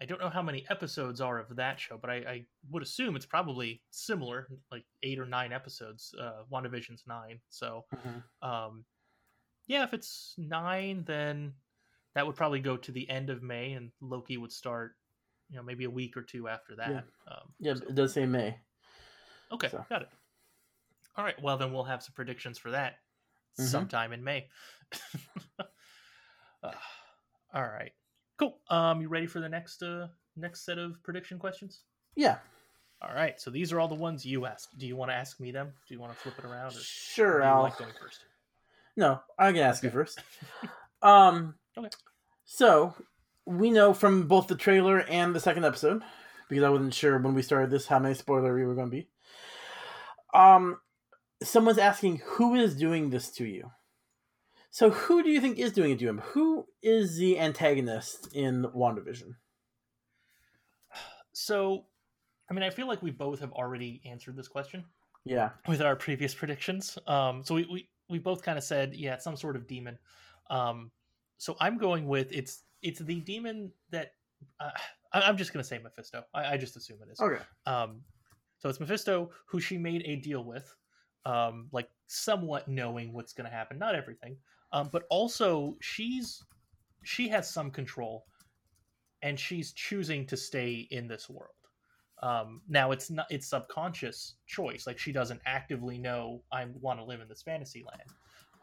I 0.00 0.04
don't 0.04 0.20
know 0.20 0.28
how 0.28 0.42
many 0.42 0.66
episodes 0.70 1.20
are 1.20 1.38
of 1.38 1.56
that 1.56 1.80
show, 1.80 1.96
but 1.98 2.10
I, 2.10 2.14
I 2.16 2.46
would 2.70 2.82
assume 2.82 3.16
it's 3.16 3.26
probably 3.26 3.82
similar, 3.90 4.46
like 4.70 4.84
eight 5.02 5.18
or 5.18 5.24
nine 5.26 5.52
episodes. 5.52 6.14
Uh, 6.20 6.42
WandaVision's 6.52 7.02
nine, 7.06 7.40
so 7.48 7.84
um, 8.42 8.84
yeah, 9.66 9.84
if 9.84 9.94
it's 9.94 10.34
nine, 10.38 11.02
then 11.06 11.54
that 12.14 12.26
would 12.26 12.36
probably 12.36 12.60
go 12.60 12.76
to 12.76 12.92
the 12.92 13.08
end 13.08 13.30
of 13.30 13.42
May, 13.42 13.72
and 13.72 13.90
Loki 14.00 14.36
would 14.36 14.52
start, 14.52 14.96
you 15.50 15.56
know, 15.56 15.62
maybe 15.62 15.84
a 15.84 15.90
week 15.90 16.16
or 16.16 16.22
two 16.22 16.46
after 16.48 16.76
that. 16.76 16.90
Yeah. 16.90 17.00
Um, 17.32 17.54
Yeah, 17.58 17.74
so- 17.74 17.86
it 17.88 17.94
does 17.94 18.12
say 18.12 18.26
May. 18.26 18.58
Okay, 19.52 19.68
So. 19.68 19.84
got 19.88 20.02
it. 20.02 20.08
All 21.16 21.24
right, 21.24 21.40
well 21.42 21.56
then 21.56 21.72
we'll 21.72 21.84
have 21.84 22.02
some 22.02 22.12
predictions 22.14 22.58
for 22.58 22.70
that 22.72 22.98
Mhm. 23.58 23.64
sometime 23.66 24.12
in 24.12 24.22
May. 24.24 24.48
Uh, 26.62 26.72
all 27.54 27.62
right, 27.62 27.92
cool. 28.38 28.58
Um, 28.70 29.00
you 29.00 29.08
ready 29.08 29.26
for 29.26 29.40
the 29.40 29.48
next 29.48 29.82
uh 29.82 30.08
next 30.36 30.64
set 30.64 30.78
of 30.78 31.00
prediction 31.02 31.38
questions? 31.38 31.82
Yeah, 32.16 32.38
All 33.02 33.14
right, 33.14 33.38
so 33.40 33.50
these 33.50 33.72
are 33.72 33.78
all 33.80 33.88
the 33.88 33.94
ones 33.94 34.24
you 34.24 34.46
asked. 34.46 34.76
Do 34.78 34.86
you 34.86 34.96
want 34.96 35.10
to 35.10 35.14
ask 35.14 35.38
me 35.38 35.50
them? 35.52 35.72
Do 35.86 35.94
you 35.94 36.00
want 36.00 36.14
to 36.14 36.18
flip 36.18 36.38
it 36.38 36.44
around? 36.46 36.68
Or 36.74 36.78
sure. 36.80 37.42
I'll 37.44 37.62
like 37.62 37.76
going 37.76 37.92
first? 38.00 38.24
no. 38.96 39.20
I 39.38 39.52
can 39.52 39.60
ask 39.62 39.82
you 39.82 39.90
first. 39.90 40.20
Um. 41.02 41.54
Okay. 41.76 41.90
So 42.46 42.94
we 43.44 43.70
know 43.70 43.92
from 43.92 44.26
both 44.26 44.46
the 44.48 44.56
trailer 44.56 45.00
and 45.00 45.34
the 45.34 45.40
second 45.40 45.64
episode, 45.66 46.02
because 46.48 46.64
I 46.64 46.70
wasn't 46.70 46.94
sure 46.94 47.18
when 47.18 47.34
we 47.34 47.42
started 47.42 47.70
this 47.70 47.86
how 47.86 47.98
many 47.98 48.14
spoiler 48.14 48.54
we 48.54 48.64
were 48.64 48.74
going 48.74 48.86
to 48.88 48.96
be. 48.96 49.08
Um, 50.36 50.78
someone's 51.42 51.78
asking 51.78 52.22
who 52.24 52.54
is 52.54 52.76
doing 52.76 53.10
this 53.10 53.30
to 53.32 53.44
you. 53.46 53.70
So 54.70 54.90
who 54.90 55.22
do 55.22 55.30
you 55.30 55.40
think 55.40 55.58
is 55.58 55.72
doing 55.72 55.92
it 55.92 55.98
to 56.00 56.06
him? 56.08 56.18
Who 56.32 56.66
is 56.82 57.16
the 57.16 57.38
antagonist 57.38 58.28
in 58.34 58.64
WandaVision? 58.64 59.34
So, 61.32 61.84
I 62.50 62.54
mean, 62.54 62.62
I 62.62 62.70
feel 62.70 62.86
like 62.86 63.02
we 63.02 63.10
both 63.10 63.40
have 63.40 63.52
already 63.52 64.00
answered 64.04 64.36
this 64.36 64.48
question 64.48 64.84
Yeah. 65.24 65.50
with 65.68 65.82
our 65.82 65.96
previous 65.96 66.34
predictions. 66.34 66.98
Um, 67.06 67.42
so 67.44 67.54
we 67.54 67.66
we, 67.70 67.88
we 68.08 68.18
both 68.18 68.42
kind 68.42 68.56
of 68.58 68.64
said, 68.64 68.94
yeah, 68.94 69.14
it's 69.14 69.24
some 69.24 69.36
sort 69.36 69.56
of 69.56 69.66
demon. 69.66 69.98
Um, 70.50 70.90
so 71.38 71.56
I'm 71.60 71.76
going 71.78 72.06
with 72.06 72.28
it's 72.32 72.62
it's 72.82 73.00
the 73.00 73.20
demon 73.20 73.72
that 73.90 74.12
uh, 74.60 74.70
I- 75.12 75.22
I'm 75.22 75.36
just 75.36 75.52
gonna 75.52 75.64
say 75.64 75.78
Mephisto. 75.78 76.24
I, 76.32 76.54
I 76.54 76.56
just 76.56 76.76
assume 76.76 76.98
it 77.02 77.12
is. 77.12 77.20
Okay. 77.20 77.42
Um, 77.66 78.02
so 78.66 78.70
it's 78.70 78.80
Mephisto 78.80 79.30
who 79.46 79.60
she 79.60 79.78
made 79.78 80.02
a 80.06 80.16
deal 80.16 80.42
with, 80.44 80.74
um, 81.24 81.68
like 81.70 81.88
somewhat 82.08 82.66
knowing 82.66 83.12
what's 83.12 83.32
going 83.32 83.48
to 83.48 83.56
happen, 83.56 83.78
not 83.78 83.94
everything, 83.94 84.36
um, 84.72 84.88
but 84.90 85.04
also 85.08 85.76
she's 85.80 86.42
she 87.04 87.28
has 87.28 87.48
some 87.48 87.70
control, 87.70 88.26
and 89.22 89.38
she's 89.38 89.72
choosing 89.72 90.26
to 90.26 90.36
stay 90.36 90.88
in 90.90 91.06
this 91.06 91.30
world. 91.30 91.52
Um, 92.22 92.62
now 92.68 92.90
it's 92.90 93.08
not 93.08 93.26
it's 93.30 93.46
subconscious 93.46 94.34
choice, 94.46 94.84
like 94.84 94.98
she 94.98 95.12
doesn't 95.12 95.40
actively 95.46 95.96
know 95.96 96.42
I 96.50 96.64
want 96.80 96.98
to 96.98 97.04
live 97.04 97.20
in 97.20 97.28
this 97.28 97.42
fantasy 97.42 97.84
land. 97.84 98.10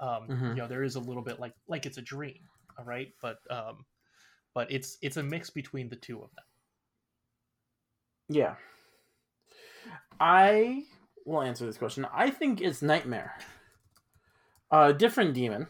Um, 0.01 0.27
Mhm. 0.27 0.49
You 0.49 0.61
know, 0.63 0.67
there 0.67 0.83
is 0.83 0.95
a 0.95 0.99
little 0.99 1.23
bit 1.23 1.39
like 1.39 1.53
like 1.67 1.85
it's 1.85 1.97
a 1.97 2.01
dream, 2.01 2.49
all 2.77 2.83
right, 2.83 3.13
but 3.21 3.39
um, 3.49 3.85
but 4.53 4.69
it's 4.69 4.97
it's 5.01 5.15
a 5.15 5.23
mix 5.23 5.49
between 5.49 5.87
the 5.87 5.95
two 5.95 6.21
of 6.21 6.35
them. 6.35 6.45
Yeah. 8.27 8.55
I 10.19 10.83
will 11.25 11.41
answer 11.41 11.65
this 11.65 11.77
question. 11.77 12.07
I 12.13 12.29
think 12.29 12.61
it's 12.61 12.81
Nightmare. 12.81 13.33
A 14.71 14.93
different 14.93 15.33
demon. 15.33 15.67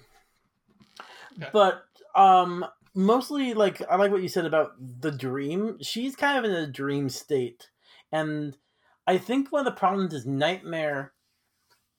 Okay. 1.38 1.50
But 1.52 1.84
um 2.16 2.66
mostly 2.96 3.54
like 3.54 3.82
I 3.90 3.96
like 3.96 4.12
what 4.12 4.22
you 4.22 4.28
said 4.28 4.46
about 4.46 4.72
the 4.80 5.12
dream. 5.12 5.78
She's 5.82 6.16
kind 6.16 6.38
of 6.38 6.46
in 6.46 6.56
a 6.56 6.68
dream 6.68 7.10
state. 7.10 7.70
And 8.12 8.58
I 9.08 9.18
think 9.18 9.52
one 9.52 9.66
of 9.66 9.74
the 9.74 9.80
problems 9.80 10.14
is 10.14 10.26
Nightmare 10.26 11.14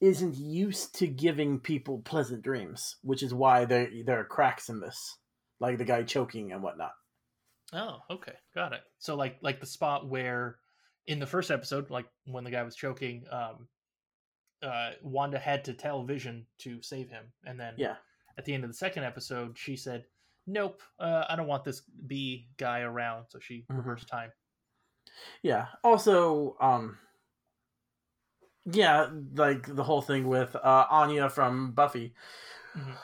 isn't 0.01 0.37
used 0.37 0.95
to 0.97 1.07
giving 1.07 1.59
people 1.61 1.99
pleasant 1.99 2.43
dreams, 2.43 2.97
which 3.03 3.23
is 3.23 3.35
why 3.35 3.65
there 3.65 3.89
there 4.05 4.21
are 4.21 4.25
cracks 4.25 4.69
in 4.69 4.81
this. 4.81 5.19
Like 5.61 5.79
the 5.79 5.85
guy 5.85 6.03
choking 6.03 6.53
and 6.53 6.63
whatnot. 6.63 6.93
Oh, 7.73 7.99
okay, 8.11 8.35
got 8.55 8.73
it. 8.73 8.81
So 8.99 9.15
like 9.15 9.39
like 9.43 9.61
the 9.61 9.67
spot 9.67 10.09
where 10.09 10.59
in 11.07 11.19
the 11.19 11.27
first 11.27 11.51
episode, 11.51 11.91
like 11.91 12.07
when 12.27 12.45
the 12.45 12.51
guy 12.51 12.63
was 12.63 12.75
choking, 12.77 13.25
um, 13.31 13.69
uh, 14.63 14.93
Wanda 15.03 15.39
had 15.39 15.65
to 15.65 15.75
tell 15.75 16.03
Vision 16.05 16.47
to 16.59 16.81
save 16.83 17.09
him, 17.11 17.33
and 17.45 17.59
then 17.61 17.75
Yeah. 17.77 17.97
at 18.39 18.45
the 18.45 18.55
end 18.55 18.65
of 18.65 18.71
the 18.71 18.75
second 18.77 19.05
episode, 19.05 19.59
she 19.59 19.77
said, 19.77 20.07
"Nope, 20.47 20.83
uh, 20.99 21.25
I 21.29 21.37
don't 21.37 21.47
want 21.47 21.65
this 21.65 21.81
bee 21.83 22.49
guy 22.57 22.81
around." 22.81 23.27
So 23.29 23.39
she 23.39 23.63
Mhm. 23.71 23.77
reversed 23.77 24.09
time. 24.09 24.33
Yeah. 25.43 25.69
Also, 25.85 26.57
um 26.61 26.99
yeah, 28.67 29.11
like 29.35 29.67
the 29.67 29.85
whole 29.85 30.01
thing 30.03 30.27
with 30.27 30.57
uh 30.57 30.87
Anya 30.91 31.29
from 31.29 31.73
Buffy 31.73 32.15
Mhm. 32.75 32.97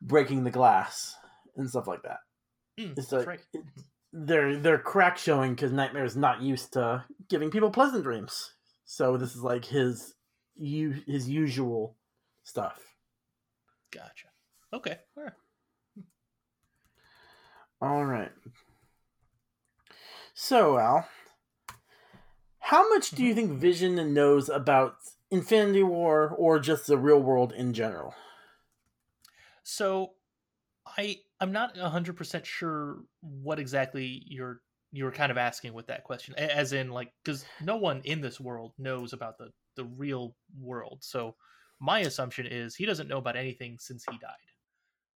breaking 0.00 0.44
the 0.44 0.50
glass 0.50 1.14
and 1.56 1.68
stuff 1.68 1.86
like 1.86 2.02
that. 2.02 2.20
Mm, 2.80 2.96
It's 2.98 3.08
that's 3.10 3.12
like 3.12 3.26
right. 3.26 3.46
it- 3.52 3.64
they're 4.12 4.56
they're 4.56 4.78
crack 4.78 5.16
showing 5.16 5.54
because 5.54 5.72
Nightmare 5.72 6.04
is 6.04 6.16
not 6.16 6.42
used 6.42 6.74
to 6.74 7.04
giving 7.28 7.50
people 7.50 7.70
pleasant 7.70 8.04
dreams. 8.04 8.52
So 8.84 9.16
this 9.16 9.34
is 9.34 9.42
like 9.42 9.64
his 9.64 10.14
you 10.54 10.94
his 11.06 11.28
usual 11.28 11.96
stuff. 12.44 12.78
Gotcha. 13.90 14.28
Okay. 14.72 14.98
All 15.16 15.24
right. 15.24 15.32
All 17.80 18.04
right. 18.04 18.32
So 20.34 20.78
Al, 20.78 21.08
how 22.58 22.88
much 22.90 23.10
do 23.10 23.22
you 23.22 23.34
think 23.34 23.52
Vision 23.58 24.14
knows 24.14 24.48
about 24.48 24.96
Infinity 25.30 25.82
War 25.82 26.28
or 26.28 26.58
just 26.58 26.86
the 26.86 26.98
real 26.98 27.20
world 27.20 27.52
in 27.52 27.72
general? 27.72 28.14
So 29.62 30.12
I 30.86 31.20
I'm 31.42 31.50
not 31.50 31.76
hundred 31.76 32.16
percent 32.16 32.46
sure 32.46 32.98
what 33.20 33.58
exactly 33.58 34.22
you're 34.26 34.62
you 34.92 35.04
were 35.04 35.10
kind 35.10 35.32
of 35.32 35.38
asking 35.38 35.72
with 35.72 35.88
that 35.88 36.04
question, 36.04 36.34
as 36.36 36.72
in 36.72 36.90
like 36.90 37.12
because 37.24 37.44
no 37.60 37.76
one 37.76 38.00
in 38.04 38.20
this 38.20 38.38
world 38.38 38.74
knows 38.78 39.12
about 39.12 39.38
the 39.38 39.50
the 39.74 39.84
real 39.84 40.36
world. 40.60 40.98
So 41.00 41.34
my 41.80 42.00
assumption 42.00 42.46
is 42.46 42.76
he 42.76 42.86
doesn't 42.86 43.08
know 43.08 43.18
about 43.18 43.36
anything 43.36 43.76
since 43.80 44.04
he 44.08 44.16
died. 44.18 44.30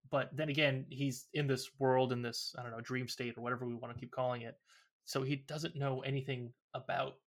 But 0.10 0.36
then 0.36 0.50
again, 0.50 0.88
he's 0.90 1.28
in 1.36 1.46
this 1.46 1.70
world 1.78 2.12
in 2.12 2.24
this 2.24 2.56
I 2.58 2.64
don't 2.64 2.72
know 2.72 2.82
dream 2.82 3.08
state 3.08 3.38
or 3.38 3.42
whatever 3.42 3.68
we 3.68 3.76
want 3.76 3.94
to 3.94 4.00
keep 4.00 4.12
calling 4.12 4.42
it. 4.42 4.58
So 5.04 5.22
he 5.22 5.36
doesn't 5.36 5.76
know 5.76 6.00
anything 6.00 6.52
about 6.74 7.18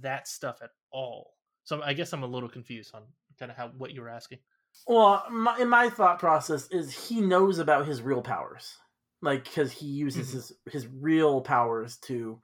that 0.00 0.28
stuff 0.28 0.58
at 0.62 0.72
all. 0.92 1.36
So 1.64 1.80
I 1.82 1.94
guess 1.94 2.12
I'm 2.12 2.22
a 2.22 2.26
little 2.26 2.50
confused 2.50 2.94
on 2.94 3.04
kind 3.38 3.50
of 3.50 3.56
how 3.56 3.68
what 3.78 3.92
you 3.92 4.02
were 4.02 4.10
asking. 4.10 4.40
Well, 4.86 5.24
my, 5.30 5.58
in 5.58 5.68
my 5.68 5.88
thought 5.90 6.18
process 6.18 6.68
is 6.70 7.08
he 7.08 7.20
knows 7.20 7.58
about 7.58 7.86
his 7.86 8.02
real 8.02 8.22
powers, 8.22 8.78
like 9.20 9.44
because 9.44 9.70
he 9.72 9.86
uses 9.86 10.28
Mhm. 10.28 10.32
his 10.32 10.52
his 10.70 10.86
real 10.88 11.40
powers 11.40 11.96
to 11.98 12.40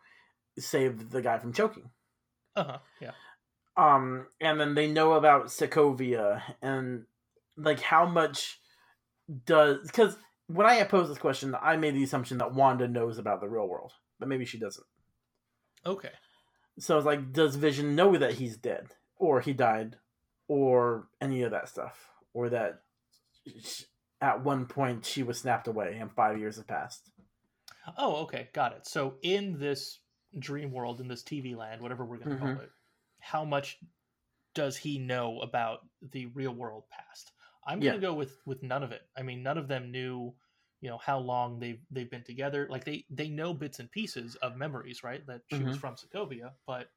save 0.59 1.11
the 1.11 1.23
guy 1.23 1.38
from 1.38 1.53
choking. 1.53 1.91
Uh 2.57 2.64
huh. 2.64 2.79
Yeah. 3.01 3.12
Um, 3.77 4.27
and 4.41 4.59
then 4.61 4.75
they 4.75 4.91
know 4.91 5.12
about 5.12 5.47
Sokovia 5.47 6.43
and 6.62 7.07
like 7.57 7.81
how 7.81 8.07
much 8.07 8.61
does 9.45 9.87
because 9.87 10.17
when 10.47 10.67
I 10.67 10.83
posed 10.85 11.11
this 11.11 11.19
question, 11.19 11.55
I 11.61 11.77
made 11.77 11.95
the 11.95 12.03
assumption 12.05 12.38
that 12.38 12.55
Wanda 12.55 12.88
knows 12.88 13.19
about 13.19 13.41
the 13.41 13.49
real 13.49 13.69
world, 13.69 13.93
but 14.19 14.29
maybe 14.29 14.45
she 14.45 14.59
doesn't. 14.59 14.87
Okay. 15.85 16.11
So 16.79 16.97
it's 16.97 17.07
like, 17.07 17.33
does 17.33 17.57
Vision 17.57 17.95
know 17.95 18.17
that 18.17 18.35
he's 18.35 18.57
dead 18.57 18.88
or 19.17 19.41
he 19.41 19.53
died, 19.53 19.97
or 20.49 21.09
any 21.21 21.43
of 21.43 21.51
that 21.51 21.69
stuff, 21.69 22.09
or 22.35 22.49
that 22.51 22.83
at 24.21 24.43
one 24.45 24.67
point 24.67 25.05
she 25.05 25.23
was 25.25 25.38
snapped 25.41 25.67
away 25.69 25.97
and 25.99 26.12
five 26.12 26.38
years 26.38 26.57
have 26.57 26.67
passed? 26.67 27.11
Oh, 27.97 28.17
okay, 28.25 28.49
got 28.53 28.73
it. 28.73 28.87
So 28.87 29.19
in 29.23 29.59
this 29.59 30.01
dream 30.38 30.73
world, 30.73 31.01
in 31.01 31.09
this 31.09 31.23
TV 31.23 31.55
land, 31.55 31.81
whatever 31.81 32.05
we're 32.05 32.19
going 32.19 32.29
to 32.31 32.35
Mhm. 32.35 32.37
call 32.37 32.59
it, 32.59 32.71
how 33.21 33.45
much 33.45 33.79
does 34.55 34.77
he 34.77 34.99
know 34.99 35.41
about 35.41 35.81
the 36.03 36.27
real 36.27 36.55
world 36.55 36.85
past? 36.91 37.33
I'm 37.67 37.81
going 37.81 37.93
to 37.95 37.99
go 38.01 38.14
with 38.14 38.38
with 38.47 38.62
none 38.62 38.83
of 38.83 38.93
it. 38.93 39.03
I 39.17 39.23
mean, 39.23 39.43
none 39.43 39.59
of 39.59 39.69
them 39.69 39.91
knew, 39.91 40.35
you 40.81 40.91
know, 40.91 40.99
how 40.99 41.19
long 41.19 41.59
they've 41.59 41.81
they've 41.91 42.11
been 42.11 42.25
together. 42.25 42.69
Like 42.71 42.85
they 42.85 43.07
they 43.11 43.29
know 43.29 43.55
bits 43.55 43.81
and 43.81 43.91
pieces 43.91 44.37
of 44.37 44.57
memories, 44.57 45.03
right? 45.05 45.27
That 45.27 45.43
she 45.49 45.64
was 45.64 45.77
Mhm. 45.77 45.79
from 45.79 45.97
Sokovia, 45.97 46.53
but 46.67 46.88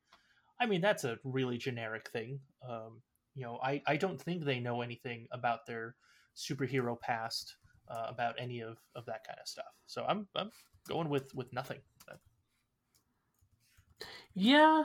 I 0.59 0.65
mean, 0.67 0.81
that's 0.81 1.03
a 1.03 1.19
really 1.23 1.57
generic 1.57 2.09
thing. 2.11 2.41
Um, 2.67 3.01
you 3.35 3.43
know, 3.43 3.59
I 3.63 3.81
I 3.87 3.97
don't 3.97 4.21
think 4.21 4.43
they 4.43 4.59
know 4.59 4.81
anything 4.81 5.27
about 5.31 5.65
their 5.65 5.95
superhero 6.35 6.99
past, 6.99 7.55
uh, 7.89 8.07
about 8.09 8.35
any 8.39 8.61
of 8.61 8.77
of 8.95 9.05
that 9.05 9.25
kind 9.25 9.39
of 9.39 9.47
stuff. 9.47 9.73
So 9.85 10.05
I'm 10.07 10.27
I'm 10.35 10.51
going 10.87 11.09
with 11.09 11.33
with 11.35 11.51
nothing. 11.53 11.79
Yeah, 14.33 14.83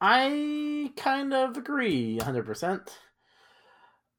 I 0.00 0.92
kind 0.96 1.34
of 1.34 1.56
agree 1.56 2.18
100%. 2.18 2.88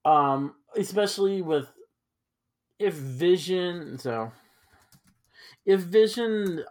Um, 0.05 0.55
especially 0.77 1.41
with 1.41 1.67
if 2.77 2.93
Vision, 2.93 3.97
so 3.97 4.31
if 5.65 5.81
Vision 5.81 6.63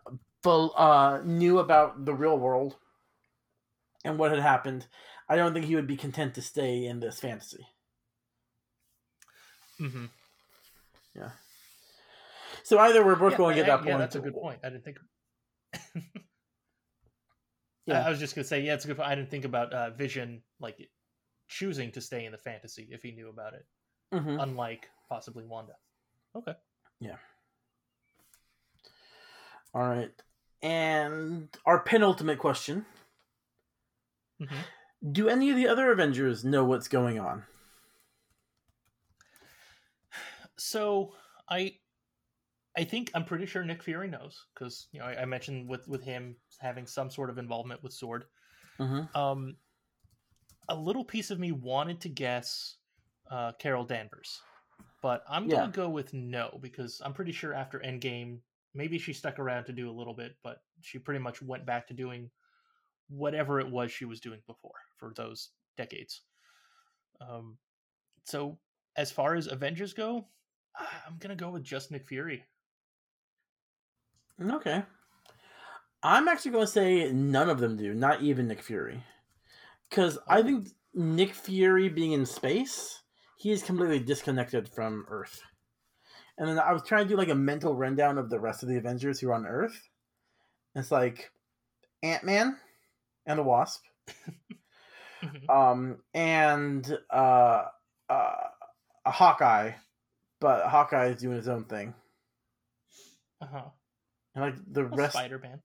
uh, 0.44 1.20
knew 1.24 1.58
about 1.58 2.04
the 2.04 2.14
real 2.14 2.38
world 2.38 2.76
and 4.04 4.18
what 4.18 4.30
had 4.30 4.40
happened, 4.40 4.86
I 5.28 5.36
don't 5.36 5.52
think 5.52 5.66
he 5.66 5.74
would 5.74 5.86
be 5.86 5.96
content 5.96 6.34
to 6.34 6.42
stay 6.42 6.86
in 6.86 7.00
this 7.00 7.20
fantasy. 7.20 7.66
Mm-hmm. 9.80 10.06
Yeah. 11.14 11.30
So 12.62 12.78
either 12.78 13.04
we're 13.04 13.16
both 13.16 13.36
going 13.36 13.56
to 13.56 13.62
get 13.62 13.66
that 13.66 13.78
point. 13.78 13.88
Yeah, 13.88 13.98
that's 13.98 14.16
a 14.16 14.20
good 14.20 14.34
point. 14.34 14.60
I 14.64 14.70
didn't 14.70 14.84
think. 14.84 14.98
Yeah. 17.86 18.04
I, 18.06 18.10
was 18.10 18.18
just 18.18 18.34
gonna 18.34 18.44
say, 18.44 18.60
yeah, 18.60 18.74
it's 18.74 18.84
a 18.84 18.88
good. 18.88 18.98
point. 18.98 19.08
I 19.08 19.14
didn't 19.14 19.30
think 19.30 19.46
about 19.46 19.72
uh, 19.72 19.88
Vision 19.92 20.42
like 20.60 20.76
choosing 21.48 21.90
to 21.92 22.02
stay 22.02 22.26
in 22.26 22.32
the 22.32 22.36
fantasy 22.36 22.86
if 22.90 23.02
he 23.02 23.12
knew 23.12 23.30
about 23.30 23.54
it, 23.54 23.64
Mhm. 24.12 24.42
unlike 24.42 24.90
possibly 25.08 25.46
Wanda. 25.46 25.72
Okay. 26.36 26.52
Yeah. 27.00 27.16
All 29.72 29.88
right. 29.88 30.10
And 30.60 31.48
our 31.64 31.78
penultimate 31.80 32.38
question 32.38 32.84
Mhm. 34.38 34.58
Do 35.12 35.28
any 35.28 35.50
of 35.50 35.56
the 35.56 35.68
other 35.68 35.92
Avengers 35.92 36.44
know 36.44 36.64
what's 36.64 36.88
going 36.88 37.18
on? 37.18 37.44
So 40.56 41.14
I, 41.48 41.76
I 42.76 42.84
think 42.84 43.10
I'm 43.14 43.24
pretty 43.24 43.46
sure 43.46 43.64
Nick 43.64 43.82
Fury 43.82 44.08
knows 44.08 44.46
because 44.54 44.88
you 44.92 44.98
know 45.00 45.06
I, 45.06 45.22
I 45.22 45.24
mentioned 45.24 45.68
with 45.68 45.86
with 45.86 46.02
him 46.02 46.36
having 46.58 46.86
some 46.86 47.10
sort 47.10 47.30
of 47.30 47.38
involvement 47.38 47.82
with 47.82 47.92
Sword. 47.92 48.24
Mm-hmm. 48.80 49.16
Um, 49.16 49.56
a 50.68 50.74
little 50.74 51.04
piece 51.04 51.30
of 51.30 51.38
me 51.38 51.52
wanted 51.52 52.00
to 52.02 52.08
guess 52.08 52.76
uh, 53.30 53.52
Carol 53.58 53.84
Danvers, 53.84 54.40
but 55.02 55.22
I'm 55.28 55.48
gonna 55.48 55.70
go 55.72 55.88
with 55.88 56.12
no 56.12 56.58
because 56.60 57.00
I'm 57.04 57.12
pretty 57.14 57.32
sure 57.32 57.54
after 57.54 57.78
Endgame, 57.78 58.38
maybe 58.74 58.98
she 58.98 59.12
stuck 59.12 59.38
around 59.38 59.64
to 59.64 59.72
do 59.72 59.88
a 59.88 59.92
little 59.92 60.14
bit, 60.14 60.36
but 60.42 60.58
she 60.80 60.98
pretty 60.98 61.20
much 61.20 61.40
went 61.40 61.64
back 61.64 61.86
to 61.88 61.94
doing 61.94 62.30
whatever 63.08 63.60
it 63.60 63.70
was 63.70 63.90
she 63.90 64.04
was 64.04 64.20
doing 64.20 64.40
before 64.46 64.80
for 64.96 65.12
those 65.16 65.50
decades. 65.76 66.22
Um, 67.20 67.58
so 68.24 68.58
as 68.96 69.10
far 69.10 69.34
as 69.34 69.46
Avengers 69.46 69.92
go, 69.92 70.26
I'm 71.06 71.16
gonna 71.18 71.36
go 71.36 71.50
with 71.50 71.62
just 71.64 71.90
Nick 71.90 72.06
Fury. 72.06 72.44
Okay. 74.40 74.82
I'm 76.02 76.28
actually 76.28 76.52
going 76.52 76.66
to 76.66 76.72
say 76.72 77.10
none 77.12 77.50
of 77.50 77.58
them 77.58 77.76
do, 77.76 77.92
not 77.92 78.22
even 78.22 78.46
Nick 78.46 78.62
Fury. 78.62 79.02
Because 79.88 80.18
I 80.28 80.42
think 80.42 80.68
Nick 80.94 81.34
Fury 81.34 81.88
being 81.88 82.12
in 82.12 82.24
space, 82.24 83.02
he 83.36 83.50
is 83.50 83.62
completely 83.62 83.98
disconnected 83.98 84.68
from 84.68 85.06
Earth. 85.08 85.40
And 86.36 86.48
then 86.48 86.58
I 86.58 86.72
was 86.72 86.82
trying 86.84 87.04
to 87.04 87.08
do 87.08 87.16
like 87.16 87.30
a 87.30 87.34
mental 87.34 87.74
rundown 87.74 88.16
of 88.16 88.30
the 88.30 88.38
rest 88.38 88.62
of 88.62 88.68
the 88.68 88.76
Avengers 88.76 89.18
who 89.18 89.30
are 89.30 89.34
on 89.34 89.46
Earth. 89.46 89.88
It's 90.76 90.92
like 90.92 91.32
Ant 92.04 92.22
Man 92.22 92.56
and 93.28 93.38
the 93.38 93.42
Wasp, 93.44 93.84
Mhm. 95.22 95.48
um, 95.50 95.98
and 96.14 96.98
uh, 97.10 97.66
uh, 98.08 98.36
a 99.04 99.10
Hawkeye, 99.10 99.72
but 100.40 100.66
Hawkeye 100.68 101.06
is 101.08 101.20
doing 101.20 101.36
his 101.36 101.48
own 101.48 101.64
thing. 101.64 101.94
Uh-huh. 103.40 103.68
And 104.34 104.44
like 104.44 104.54
the 104.72 104.84
rest, 104.84 105.12
Spider-Man. 105.12 105.60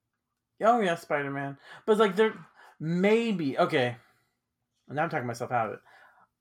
Oh 0.61 0.79
yeah, 0.79 0.95
Spider 0.95 1.31
Man. 1.31 1.57
But 1.85 1.97
like 1.97 2.15
there 2.15 2.33
maybe 2.79 3.57
okay. 3.57 3.95
Now 4.87 5.03
I'm 5.03 5.09
talking 5.09 5.27
myself 5.27 5.51
out 5.51 5.67
of 5.67 5.73
it. 5.73 5.79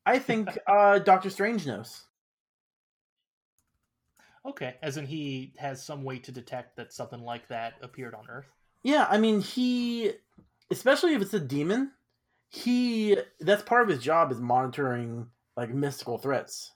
I 0.04 0.18
think 0.18 0.48
uh 0.66 0.98
Doctor 0.98 1.30
Strange 1.30 1.66
knows. 1.66 2.04
Okay, 4.44 4.74
as 4.82 4.96
in 4.96 5.06
he 5.06 5.52
has 5.58 5.84
some 5.84 6.02
way 6.02 6.18
to 6.20 6.32
detect 6.32 6.76
that 6.76 6.92
something 6.92 7.22
like 7.22 7.46
that 7.48 7.74
appeared 7.80 8.14
on 8.14 8.26
Earth. 8.28 8.48
Yeah, 8.82 9.06
I 9.08 9.18
mean 9.18 9.40
he 9.40 10.12
especially 10.72 11.14
if 11.14 11.22
it's 11.22 11.34
a 11.34 11.40
demon, 11.40 11.92
he 12.48 13.16
that's 13.40 13.62
part 13.62 13.82
of 13.82 13.88
his 13.88 14.02
job 14.02 14.32
is 14.32 14.40
monitoring 14.40 15.26
like 15.56 15.70
mystical 15.70 16.18
threats. 16.18 16.72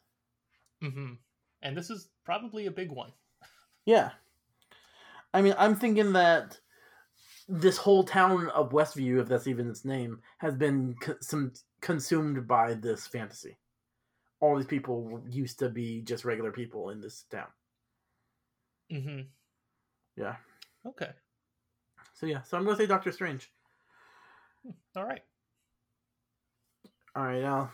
Mm-hmm. 0.82 1.14
And 1.62 1.76
this 1.76 1.90
is 1.90 2.10
probably 2.24 2.66
a 2.66 2.70
big 2.70 2.90
one. 2.90 3.12
Yeah. 3.84 4.10
I 5.34 5.42
mean, 5.42 5.54
I'm 5.58 5.74
thinking 5.74 6.12
that 6.12 6.58
this 7.48 7.76
whole 7.76 8.04
town 8.04 8.48
of 8.50 8.72
Westview, 8.72 9.20
if 9.20 9.28
that's 9.28 9.46
even 9.46 9.68
its 9.68 9.84
name, 9.84 10.20
has 10.38 10.54
been 10.54 10.94
co- 11.00 11.16
some 11.20 11.52
consumed 11.80 12.46
by 12.46 12.74
this 12.74 13.06
fantasy. 13.06 13.56
All 14.40 14.56
these 14.56 14.66
people 14.66 15.22
used 15.28 15.58
to 15.60 15.68
be 15.68 16.02
just 16.02 16.24
regular 16.24 16.52
people 16.52 16.90
in 16.90 17.00
this 17.00 17.24
town. 17.30 17.46
Mm-hmm. 18.92 19.20
Yeah. 20.16 20.36
Okay. 20.86 21.10
So 22.14 22.26
yeah, 22.26 22.42
so 22.42 22.56
I'm 22.56 22.64
gonna 22.64 22.76
say 22.76 22.86
Doctor 22.86 23.12
Strange. 23.12 23.50
All 24.96 25.04
right. 25.04 25.22
All 27.14 27.24
right, 27.24 27.42
now. 27.42 27.70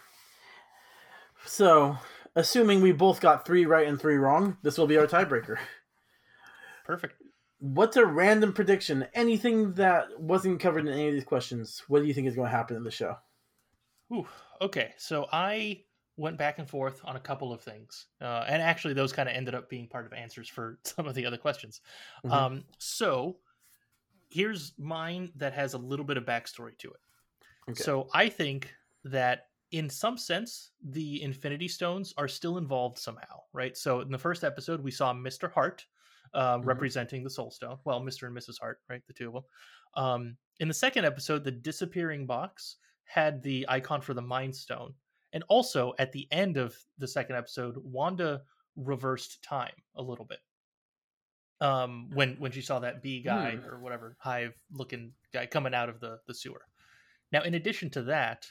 So, 1.46 1.96
assuming 2.34 2.80
we 2.80 2.92
both 2.92 3.20
got 3.20 3.46
three 3.46 3.64
right 3.64 3.86
and 3.86 4.00
three 4.00 4.16
wrong, 4.16 4.56
this 4.62 4.76
will 4.76 4.86
be 4.86 4.96
our 4.96 5.06
tiebreaker. 5.06 5.56
Perfect. 6.84 7.22
What's 7.58 7.96
a 7.96 8.04
random 8.04 8.52
prediction? 8.52 9.06
Anything 9.14 9.74
that 9.74 10.20
wasn't 10.20 10.60
covered 10.60 10.86
in 10.86 10.92
any 10.92 11.08
of 11.08 11.14
these 11.14 11.24
questions? 11.24 11.82
What 11.86 12.00
do 12.00 12.08
you 12.08 12.14
think 12.14 12.26
is 12.26 12.34
going 12.34 12.50
to 12.50 12.56
happen 12.56 12.76
in 12.76 12.82
the 12.82 12.90
show? 12.90 13.16
Ooh, 14.12 14.26
okay, 14.60 14.92
so 14.98 15.26
I 15.32 15.84
went 16.16 16.36
back 16.38 16.58
and 16.58 16.68
forth 16.68 17.00
on 17.04 17.16
a 17.16 17.20
couple 17.20 17.52
of 17.52 17.62
things, 17.62 18.06
uh, 18.20 18.44
and 18.48 18.60
actually, 18.60 18.94
those 18.94 19.12
kind 19.12 19.28
of 19.28 19.34
ended 19.34 19.54
up 19.54 19.70
being 19.70 19.86
part 19.86 20.06
of 20.06 20.12
answers 20.12 20.48
for 20.48 20.78
some 20.84 21.06
of 21.06 21.14
the 21.14 21.24
other 21.24 21.38
questions. 21.38 21.80
Mhm. 22.24 22.32
Um, 22.32 22.64
so 22.78 23.36
here's 24.32 24.72
mine 24.78 25.30
that 25.36 25.52
has 25.52 25.74
a 25.74 25.78
little 25.78 26.04
bit 26.04 26.16
of 26.16 26.24
backstory 26.24 26.76
to 26.78 26.88
it. 26.88 27.00
Okay. 27.70 27.82
So 27.82 28.08
I 28.12 28.28
think 28.28 28.74
that 29.04 29.48
in 29.70 29.88
some 29.88 30.18
sense, 30.18 30.72
the 30.82 31.22
Infinity 31.22 31.68
Stones 31.68 32.12
are 32.18 32.28
still 32.28 32.58
involved 32.58 32.98
somehow, 32.98 33.40
right? 33.52 33.76
So 33.76 34.00
in 34.00 34.10
the 34.10 34.18
first 34.18 34.44
episode, 34.44 34.80
we 34.82 34.90
saw 34.90 35.12
Mr. 35.14 35.50
Hart 35.50 35.86
um, 36.34 36.62
Mhm. 36.62 36.66
representing 36.66 37.22
the 37.22 37.28
Soul 37.30 37.50
Stone. 37.50 37.78
Well, 37.84 38.00
Mr. 38.00 38.26
and 38.26 38.34
Mrs. 38.36 38.58
Hart, 38.58 38.80
right? 38.88 39.06
The 39.06 39.12
two 39.12 39.28
of 39.28 39.34
them. 39.34 39.44
Um, 39.94 40.36
in 40.60 40.68
the 40.68 40.72
second 40.74 41.04
episode, 41.04 41.44
the 41.44 41.50
disappearing 41.50 42.26
box 42.26 42.76
had 43.04 43.42
the 43.42 43.66
icon 43.68 44.00
for 44.00 44.14
the 44.14 44.22
Mind 44.22 44.56
Stone. 44.56 44.94
And 45.34 45.44
also 45.48 45.92
at 45.98 46.10
the 46.12 46.26
end 46.32 46.56
of 46.56 46.74
the 46.96 47.06
second 47.08 47.36
episode, 47.36 47.76
Wanda 47.76 48.42
reversed 48.76 49.42
time 49.42 49.74
a 49.94 50.02
little 50.02 50.24
bit. 50.24 50.40
Um, 51.60 52.10
when 52.10 52.36
when 52.40 52.50
she 52.50 52.62
saw 52.62 52.78
that 52.80 53.02
bee 53.02 53.20
guy 53.22 53.56
Hmm. 53.56 53.66
or 53.66 53.78
whatever 53.78 54.16
hive 54.18 54.54
looking 54.72 55.14
guy 55.32 55.46
coming 55.46 55.74
out 55.74 55.88
of 55.88 56.00
the 56.00 56.20
the 56.26 56.34
sewer. 56.34 56.66
Now, 57.32 57.42
in 57.42 57.54
addition 57.54 57.90
to 57.90 58.02
that, 58.04 58.46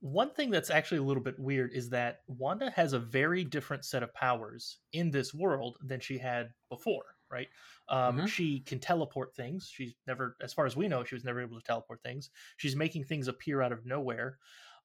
one 0.00 0.30
thing 0.30 0.50
that's 0.50 0.70
actually 0.70 0.98
a 0.98 1.02
little 1.04 1.22
bit 1.22 1.38
weird 1.38 1.72
is 1.72 1.88
that 1.90 2.22
Wanda 2.26 2.70
has 2.70 2.92
a 2.92 2.98
very 2.98 3.42
different 3.44 3.84
set 3.84 4.02
of 4.02 4.12
powers 4.12 4.80
in 4.92 5.10
this 5.10 5.32
world 5.32 5.78
than 5.82 6.00
she 6.00 6.18
had 6.18 6.54
before, 6.68 7.16
right? 7.30 7.48
Um, 7.88 8.22
Mhm. 8.22 8.26
She 8.26 8.60
can 8.60 8.80
teleport 8.80 9.34
things. 9.34 9.68
She's 9.68 9.94
never, 10.06 10.36
as 10.42 10.52
far 10.52 10.66
as 10.66 10.76
we 10.76 10.88
know, 10.88 11.04
she 11.04 11.14
was 11.14 11.24
never 11.24 11.40
able 11.40 11.58
to 11.58 11.64
teleport 11.64 12.02
things. 12.02 12.30
She's 12.58 12.76
making 12.76 13.04
things 13.04 13.28
appear 13.28 13.62
out 13.62 13.72
of 13.72 13.86
nowhere. 13.86 14.38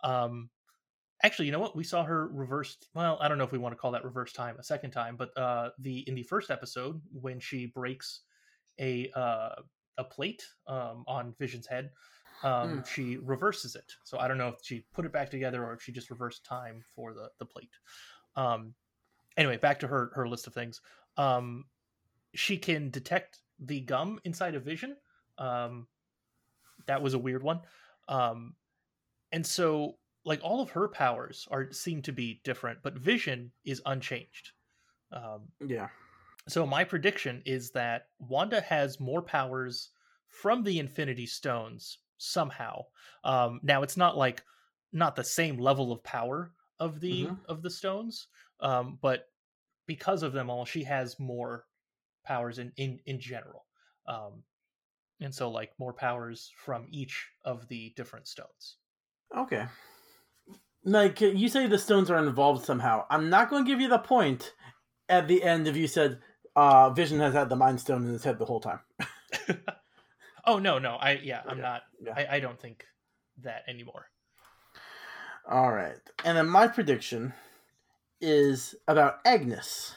Um, 0.04 0.52
actually, 1.24 1.46
you 1.46 1.52
know 1.52 1.60
what? 1.60 1.76
We 1.76 1.84
saw 1.84 2.04
her 2.04 2.28
reversed. 2.28 2.90
Well, 2.94 3.18
I 3.22 3.28
don't 3.28 3.38
know 3.38 3.44
if 3.44 3.52
we 3.52 3.58
want 3.58 3.74
to 3.74 3.78
call 3.78 3.92
that 3.92 4.04
reverse 4.06 4.34
time 4.34 4.58
a 4.60 4.64
second 4.64 4.92
time, 4.92 5.18
but 5.18 5.36
uh, 5.38 5.72
the 5.80 6.08
in 6.08 6.16
the 6.16 6.24
first 6.24 6.50
episode 6.52 7.02
when 7.12 7.40
she 7.40 7.66
breaks 7.66 8.22
a 8.80 9.12
uh, 9.12 9.56
a 9.98 10.04
plate 10.06 10.48
um, 10.68 11.04
on 11.08 11.36
Vision's 11.40 11.68
head, 11.68 11.92
um, 12.44 12.82
Mm. 12.82 12.88
she 12.88 13.18
reverses 13.18 13.76
it. 13.76 13.94
So 14.04 14.18
I 14.18 14.28
don't 14.28 14.38
know 14.38 14.50
if 14.50 14.56
she 14.64 14.86
put 14.94 15.06
it 15.06 15.12
back 15.12 15.30
together 15.30 15.64
or 15.64 15.74
if 15.74 15.82
she 15.82 15.92
just 15.92 16.10
reversed 16.10 16.46
time 16.46 16.84
for 16.96 17.14
the 17.14 17.30
the 17.40 17.46
plate. 17.46 17.76
Um, 18.36 18.74
anyway, 19.38 19.58
back 19.58 19.80
to 19.80 19.88
her 19.88 20.12
her 20.16 20.28
list 20.28 20.48
of 20.48 20.54
things. 20.54 20.82
Um, 21.18 21.66
she 22.34 22.58
can 22.58 22.90
detect 22.90 23.40
the 23.60 23.82
gum 23.82 24.20
inside 24.24 24.56
of 24.56 24.64
Vision. 24.64 24.96
Um, 25.38 25.88
that 26.86 27.02
was 27.02 27.14
a 27.14 27.20
weird 27.20 27.44
one. 27.44 27.62
Um, 28.08 28.56
and 29.32 29.46
so 29.46 29.98
like 30.26 30.40
all 30.44 30.62
of 30.62 30.70
her 30.72 30.88
powers 30.88 31.48
are 31.52 31.72
seem 31.72 32.02
to 32.04 32.12
be 32.12 32.42
different, 32.44 32.80
but 32.84 32.98
Vision 32.98 33.52
is 33.66 33.82
unchanged. 33.86 34.52
Um, 35.12 35.50
Yeah. 35.66 35.90
so 36.48 36.66
my 36.66 36.84
prediction 36.84 37.42
is 37.46 37.72
that 37.72 38.08
Wanda 38.20 38.62
has 38.62 39.00
more 39.00 39.22
powers 39.22 39.90
from 40.28 40.64
the 40.64 40.80
Infinity 40.80 41.26
Stones 41.26 42.00
somehow. 42.20 42.84
Um, 43.24 43.60
now 43.64 43.82
it's 43.82 43.98
not 43.98 44.16
like 44.16 44.44
not 44.92 45.16
the 45.16 45.24
same 45.24 45.58
level 45.58 45.92
of 45.92 46.04
power 46.04 46.54
of 46.80 47.00
the 47.00 47.26
Mhm. 47.26 47.40
of 47.46 47.62
the 47.64 47.70
stones, 47.70 48.28
um, 48.60 48.98
but 49.02 49.26
because 49.88 50.22
of 50.22 50.34
them 50.34 50.50
all, 50.52 50.66
she 50.66 50.84
has 50.84 51.20
more 51.20 51.66
powers 52.24 52.60
in 52.60 52.72
in 52.78 53.00
in 53.06 53.20
general. 53.20 53.66
Um, 54.06 54.44
and 55.20 55.34
so 55.34 55.50
like 55.50 55.78
more 55.80 55.94
powers 55.94 56.52
from 56.58 56.88
each 56.92 57.30
of 57.44 57.68
the 57.68 57.90
different 57.96 58.28
stones. 58.28 58.78
Okay. 59.36 59.68
Like 60.84 61.20
you 61.20 61.50
say, 61.50 61.68
the 61.68 61.78
stones 61.78 62.10
are 62.10 62.26
involved 62.26 62.64
somehow. 62.66 63.06
I'm 63.10 63.30
not 63.30 63.50
going 63.50 63.66
to 63.66 63.70
give 63.70 63.82
you 63.82 63.90
the 63.90 64.00
point 64.00 64.54
at 65.10 65.28
the 65.28 65.44
end 65.44 65.68
if 65.68 65.76
you 65.76 65.88
said 65.88 66.22
uh, 66.56 66.90
Vision 66.92 67.20
has 67.20 67.34
had 67.34 67.50
the 67.50 67.56
Mind 67.56 67.80
Stone 67.82 68.06
in 68.06 68.14
his 68.14 68.24
head 68.24 68.40
the 68.40 68.46
whole 68.46 68.62
time. 68.62 68.80
oh 70.46 70.60
no, 70.60 70.80
no, 70.80 70.96
I 70.96 71.20
yeah, 71.24 71.42
I'm 71.48 71.58
Yeah, 71.58 71.64
not. 71.64 71.82
yeah. 72.02 72.14
I, 72.16 72.36
I 72.38 72.40
don't 72.40 72.60
think 72.60 72.86
that 73.44 73.64
anymore. 73.68 74.08
All 75.50 75.72
right. 75.72 75.96
And 76.26 76.38
then 76.38 76.48
my 76.48 76.68
prediction 76.68 77.34
is 78.22 78.76
about 78.88 79.20
Agnes. 79.26 79.96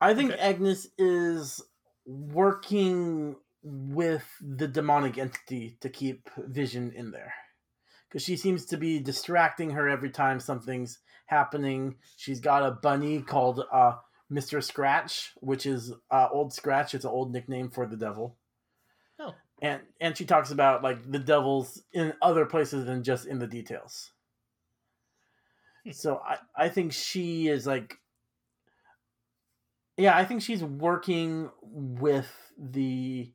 I 0.00 0.14
think 0.14 0.32
Okay. 0.32 0.40
Agnes 0.40 0.88
is 0.98 1.60
working 2.04 3.36
with 3.62 4.24
the 4.40 4.68
demonic 4.68 5.18
entity 5.18 5.78
to 5.80 5.88
keep 5.88 6.28
Vision 6.36 6.92
in 6.94 7.10
there. 7.10 7.32
Because 8.08 8.22
she 8.22 8.36
seems 8.36 8.66
to 8.66 8.76
be 8.76 8.98
distracting 8.98 9.70
her 9.70 9.88
every 9.88 10.10
time 10.10 10.38
something's 10.40 10.98
happening. 11.26 11.96
She's 12.16 12.40
got 12.40 12.62
a 12.64 12.72
bunny 12.72 13.22
called 13.22 13.64
uh, 13.72 13.92
Mr. 14.30 14.62
Scratch, 14.62 15.32
which 15.40 15.64
is 15.64 15.92
uh, 16.10 16.28
Old 16.30 16.52
Scratch. 16.52 16.94
It's 16.94 17.04
an 17.04 17.10
old 17.10 17.32
nickname 17.32 17.70
for 17.70 17.86
the 17.86 17.96
devil 17.96 18.36
and 19.62 19.82
and 20.00 20.16
she 20.18 20.26
talks 20.26 20.50
about 20.50 20.82
like 20.82 21.10
the 21.10 21.18
devils 21.18 21.82
in 21.94 22.12
other 22.22 22.46
places 22.46 22.84
than 22.86 23.02
just 23.02 23.26
in 23.26 23.38
the 23.38 23.48
details 23.48 24.12
Hmm. 25.84 25.92
so 25.92 26.18
i 26.18 26.38
i 26.56 26.68
think 26.68 26.92
she 26.92 27.48
is 27.48 27.66
like 27.66 27.98
yeah 29.96 30.16
i 30.16 30.24
think 30.24 30.42
she's 30.42 30.62
working 30.62 31.50
with 31.62 32.52
the 32.58 33.32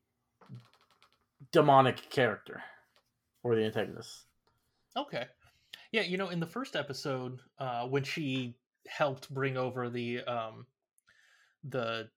demonic 1.51 2.09
character 2.09 2.63
or 3.43 3.55
the 3.55 3.65
antagonist 3.65 4.25
Okay. 4.95 5.27
Yeah, 5.91 6.01
you 6.01 6.17
know, 6.17 6.29
in 6.29 6.39
the 6.39 6.47
first 6.47 6.75
episode, 6.75 7.41
uh, 7.59 7.87
when 7.87 8.03
she 8.03 8.57
helped 8.87 9.29
bring 9.33 9.57
over 9.57 9.89
the 9.89 10.21
um, 10.23 10.67
the 11.63 12.09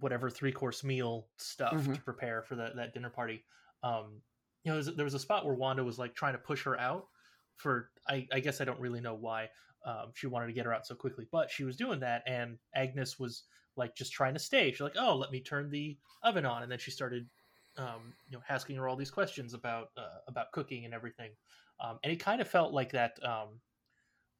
whatever 0.00 0.30
three 0.30 0.52
course 0.52 0.84
meal 0.84 1.30
stuff 1.38 1.88
Mhm. 1.88 1.94
to 1.94 2.02
prepare 2.02 2.42
for 2.42 2.56
that 2.56 2.76
that 2.76 2.92
dinner 2.94 3.10
party, 3.10 3.44
um, 3.82 4.22
you 4.64 4.72
know, 4.72 4.82
there 4.82 5.04
was 5.04 5.14
a 5.14 5.18
spot 5.18 5.44
where 5.46 5.54
Wanda 5.54 5.84
was 5.84 5.98
like 5.98 6.14
trying 6.14 6.32
to 6.34 6.38
push 6.38 6.64
her 6.64 6.78
out 6.78 7.08
for 7.54 7.92
I, 8.08 8.26
I 8.32 8.40
guess 8.40 8.60
I 8.60 8.64
don't 8.64 8.80
really 8.80 9.00
know 9.00 9.14
why 9.14 9.50
um, 9.84 10.12
she 10.14 10.26
wanted 10.26 10.46
to 10.48 10.52
get 10.52 10.66
her 10.66 10.74
out 10.74 10.86
so 10.86 10.94
quickly, 10.94 11.26
but 11.30 11.50
she 11.50 11.64
was 11.64 11.76
doing 11.76 12.00
that, 12.00 12.22
and 12.26 12.58
Agnes 12.74 13.18
was 13.18 13.44
like 13.76 13.94
just 13.94 14.12
trying 14.12 14.34
to 14.34 14.40
stay. 14.40 14.70
She's 14.70 14.80
like, 14.80 14.96
"Oh, 14.98 15.16
let 15.16 15.30
me 15.30 15.40
turn 15.40 15.70
the 15.70 15.98
oven 16.22 16.44
on," 16.46 16.62
and 16.62 16.72
then 16.72 16.78
she 16.78 16.90
started, 16.90 17.28
um, 17.76 18.16
you 18.26 18.36
know, 18.36 18.42
asking 18.48 18.76
her 18.76 18.88
all 18.88 18.96
these 18.96 19.10
questions 19.10 19.54
about 19.54 19.90
uh, 19.96 20.18
about 20.26 20.52
cooking 20.52 20.84
and 20.84 20.94
everything, 20.94 21.36
um, 21.80 21.98
and 22.02 22.12
it 22.12 22.16
kind 22.16 22.40
of 22.40 22.48
felt 22.48 22.72
like 22.72 22.92
that. 22.92 23.22
Um, 23.24 23.60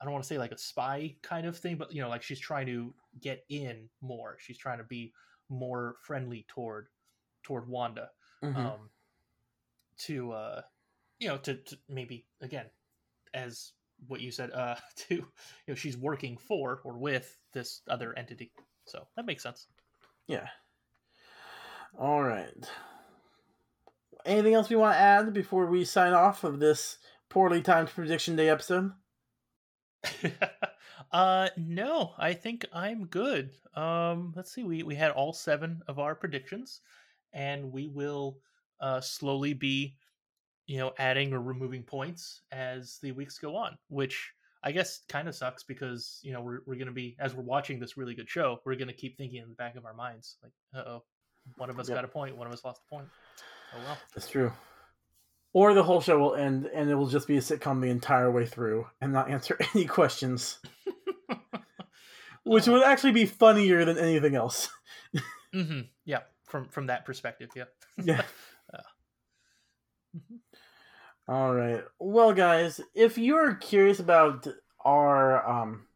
I 0.00 0.04
don't 0.04 0.12
want 0.12 0.24
to 0.24 0.28
say 0.28 0.38
like 0.38 0.52
a 0.52 0.58
spy 0.58 1.16
kind 1.22 1.46
of 1.46 1.58
thing, 1.58 1.76
but 1.76 1.92
you 1.92 2.02
know, 2.02 2.08
like 2.08 2.22
she's 2.22 2.40
trying 2.40 2.66
to 2.66 2.94
get 3.20 3.44
in 3.48 3.88
more. 4.00 4.36
She's 4.38 4.58
trying 4.58 4.78
to 4.78 4.84
be 4.84 5.14
more 5.48 5.96
friendly 6.02 6.44
toward 6.48 6.88
toward 7.42 7.68
Wanda. 7.68 8.10
Mm-hmm. 8.42 8.58
Um, 8.58 8.90
to 9.98 10.32
uh, 10.32 10.62
you 11.18 11.28
know, 11.28 11.38
to, 11.38 11.54
to 11.54 11.78
maybe 11.88 12.26
again 12.40 12.66
as 13.34 13.72
what 14.08 14.20
you 14.20 14.30
said 14.30 14.50
uh 14.52 14.74
to 14.96 15.14
you 15.14 15.24
know 15.68 15.74
she's 15.74 15.96
working 15.96 16.36
for 16.36 16.80
or 16.84 16.98
with 16.98 17.38
this 17.52 17.82
other 17.88 18.16
entity 18.16 18.52
so 18.84 19.06
that 19.16 19.26
makes 19.26 19.42
sense 19.42 19.66
yeah 20.26 20.46
all 21.98 22.22
right 22.22 22.70
anything 24.24 24.54
else 24.54 24.68
we 24.68 24.76
want 24.76 24.94
to 24.94 25.00
add 25.00 25.32
before 25.32 25.66
we 25.66 25.84
sign 25.84 26.12
off 26.12 26.44
of 26.44 26.58
this 26.58 26.98
poorly 27.28 27.62
timed 27.62 27.88
prediction 27.88 28.36
day 28.36 28.48
episode 28.48 28.92
uh 31.12 31.48
no 31.56 32.12
i 32.18 32.32
think 32.32 32.64
i'm 32.72 33.06
good 33.06 33.50
um 33.74 34.32
let's 34.36 34.52
see 34.52 34.64
we 34.64 34.82
we 34.82 34.94
had 34.94 35.10
all 35.10 35.32
seven 35.32 35.82
of 35.88 35.98
our 35.98 36.14
predictions 36.14 36.80
and 37.32 37.70
we 37.70 37.88
will 37.88 38.38
uh 38.80 39.00
slowly 39.00 39.52
be 39.52 39.94
you 40.66 40.78
know, 40.78 40.92
adding 40.98 41.32
or 41.32 41.40
removing 41.40 41.82
points 41.82 42.42
as 42.52 42.98
the 43.02 43.12
weeks 43.12 43.38
go 43.38 43.56
on, 43.56 43.78
which 43.88 44.32
I 44.62 44.72
guess 44.72 45.00
kind 45.08 45.28
of 45.28 45.34
sucks 45.34 45.62
because, 45.62 46.18
you 46.22 46.32
know, 46.32 46.40
we're, 46.40 46.60
we're 46.66 46.84
to 46.84 46.90
be, 46.90 47.16
as 47.20 47.34
we're 47.34 47.44
watching 47.44 47.78
this 47.78 47.96
really 47.96 48.14
good 48.14 48.28
show, 48.28 48.58
we're 48.64 48.74
going 48.74 48.88
to 48.88 48.94
keep 48.94 49.16
thinking 49.16 49.42
in 49.42 49.48
the 49.48 49.54
back 49.54 49.76
of 49.76 49.84
our 49.84 49.94
minds, 49.94 50.38
like, 50.42 50.52
uh 50.74 50.88
oh, 50.88 51.04
one 51.56 51.70
of 51.70 51.78
us 51.78 51.88
yep. 51.88 51.98
got 51.98 52.04
a 52.04 52.08
point, 52.08 52.36
one 52.36 52.48
of 52.48 52.52
us 52.52 52.64
lost 52.64 52.82
a 52.86 52.94
point. 52.94 53.06
Oh, 53.74 53.78
well. 53.84 53.98
That's 54.14 54.28
true. 54.28 54.52
Or 55.56 55.72
the 55.72 55.82
whole 55.82 56.02
show 56.02 56.18
will 56.18 56.34
end 56.34 56.66
and 56.66 56.90
it 56.90 56.96
will 56.96 57.06
just 57.06 57.26
be 57.26 57.38
a 57.38 57.40
sitcom 57.40 57.80
the 57.80 57.88
entire 57.88 58.30
way 58.30 58.44
through 58.44 58.88
and 59.00 59.10
not 59.10 59.30
answer 59.30 59.56
any 59.74 59.86
questions. 59.86 60.58
Which 62.44 62.66
would 62.66 62.82
actually 62.82 63.12
be 63.12 63.24
funnier 63.24 63.86
than 63.86 63.96
anything 63.96 64.34
else. 64.34 64.68
mm-hmm. 65.54 65.80
Yeah, 66.04 66.24
from 66.44 66.68
from 66.68 66.88
that 66.88 67.06
perspective, 67.06 67.48
yeah. 67.56 67.64
yeah. 68.04 68.22
Uh, 68.74 68.82
mm-hmm. 70.18 71.32
All 71.32 71.54
right. 71.54 71.84
Well, 72.00 72.34
guys, 72.34 72.82
if 72.94 73.16
you're 73.16 73.54
curious 73.54 73.98
about 73.98 74.46
our 74.84 75.48
um 75.48 75.86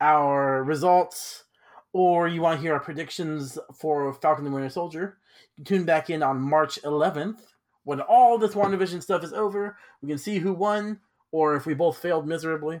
our 0.00 0.64
results 0.64 1.44
or 1.92 2.28
you 2.28 2.40
want 2.40 2.56
to 2.56 2.62
hear 2.62 2.72
our 2.72 2.80
predictions 2.80 3.58
for 3.74 4.14
Falcon 4.14 4.46
and 4.46 4.54
Winter 4.54 4.70
Soldier, 4.70 5.18
you 5.58 5.64
tune 5.64 5.84
back 5.84 6.08
in 6.08 6.22
on 6.22 6.40
March 6.40 6.80
11th 6.82 7.40
when 7.84 8.00
all 8.00 8.38
this 8.38 8.54
WandaVision 8.54 9.02
stuff 9.02 9.24
is 9.24 9.32
over. 9.32 9.76
We 10.02 10.08
can 10.08 10.18
see 10.18 10.38
who 10.38 10.52
won 10.52 11.00
or 11.32 11.54
if 11.54 11.66
we 11.66 11.74
both 11.74 11.98
failed 11.98 12.26
miserably. 12.26 12.80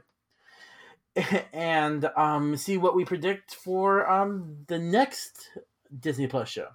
and 1.52 2.08
um, 2.16 2.56
see 2.56 2.76
what 2.76 2.94
we 2.94 3.04
predict 3.04 3.54
for 3.54 4.08
um, 4.08 4.58
the 4.68 4.78
next 4.78 5.48
Disney 5.98 6.26
Plus 6.26 6.48
show. 6.48 6.68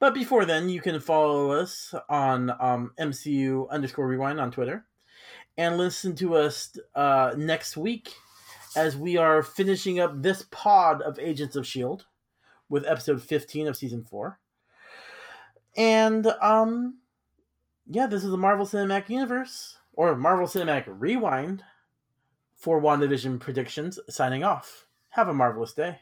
But 0.00 0.14
before 0.14 0.44
then, 0.44 0.68
you 0.68 0.80
can 0.80 0.98
follow 0.98 1.52
us 1.52 1.94
on 2.08 2.50
um, 2.58 2.92
MCU 2.98 3.68
underscore 3.70 4.06
rewind 4.06 4.40
on 4.40 4.50
Twitter 4.50 4.84
and 5.56 5.76
listen 5.76 6.16
to 6.16 6.34
us 6.34 6.76
uh, 6.94 7.34
next 7.36 7.76
week 7.76 8.12
as 8.74 8.96
we 8.96 9.16
are 9.16 9.42
finishing 9.42 10.00
up 10.00 10.22
this 10.22 10.44
pod 10.50 11.02
of 11.02 11.18
Agents 11.18 11.56
of 11.56 11.64
S.H.I.E.L.D. 11.64 12.04
with 12.68 12.86
episode 12.86 13.22
15 13.22 13.68
of 13.68 13.76
season 13.76 14.02
4. 14.02 14.38
And, 15.76 16.26
um, 16.40 16.98
yeah, 17.86 18.06
this 18.06 18.24
is 18.24 18.30
the 18.30 18.36
Marvel 18.36 18.66
Cinematic 18.66 19.08
Universe, 19.08 19.78
or 19.94 20.14
Marvel 20.16 20.46
Cinematic 20.46 20.84
Rewind 20.86 21.64
for 22.56 22.80
WandaVision 22.80 23.40
predictions, 23.40 23.98
signing 24.08 24.44
off. 24.44 24.86
Have 25.10 25.28
a 25.28 25.34
marvelous 25.34 25.72
day. 25.72 26.00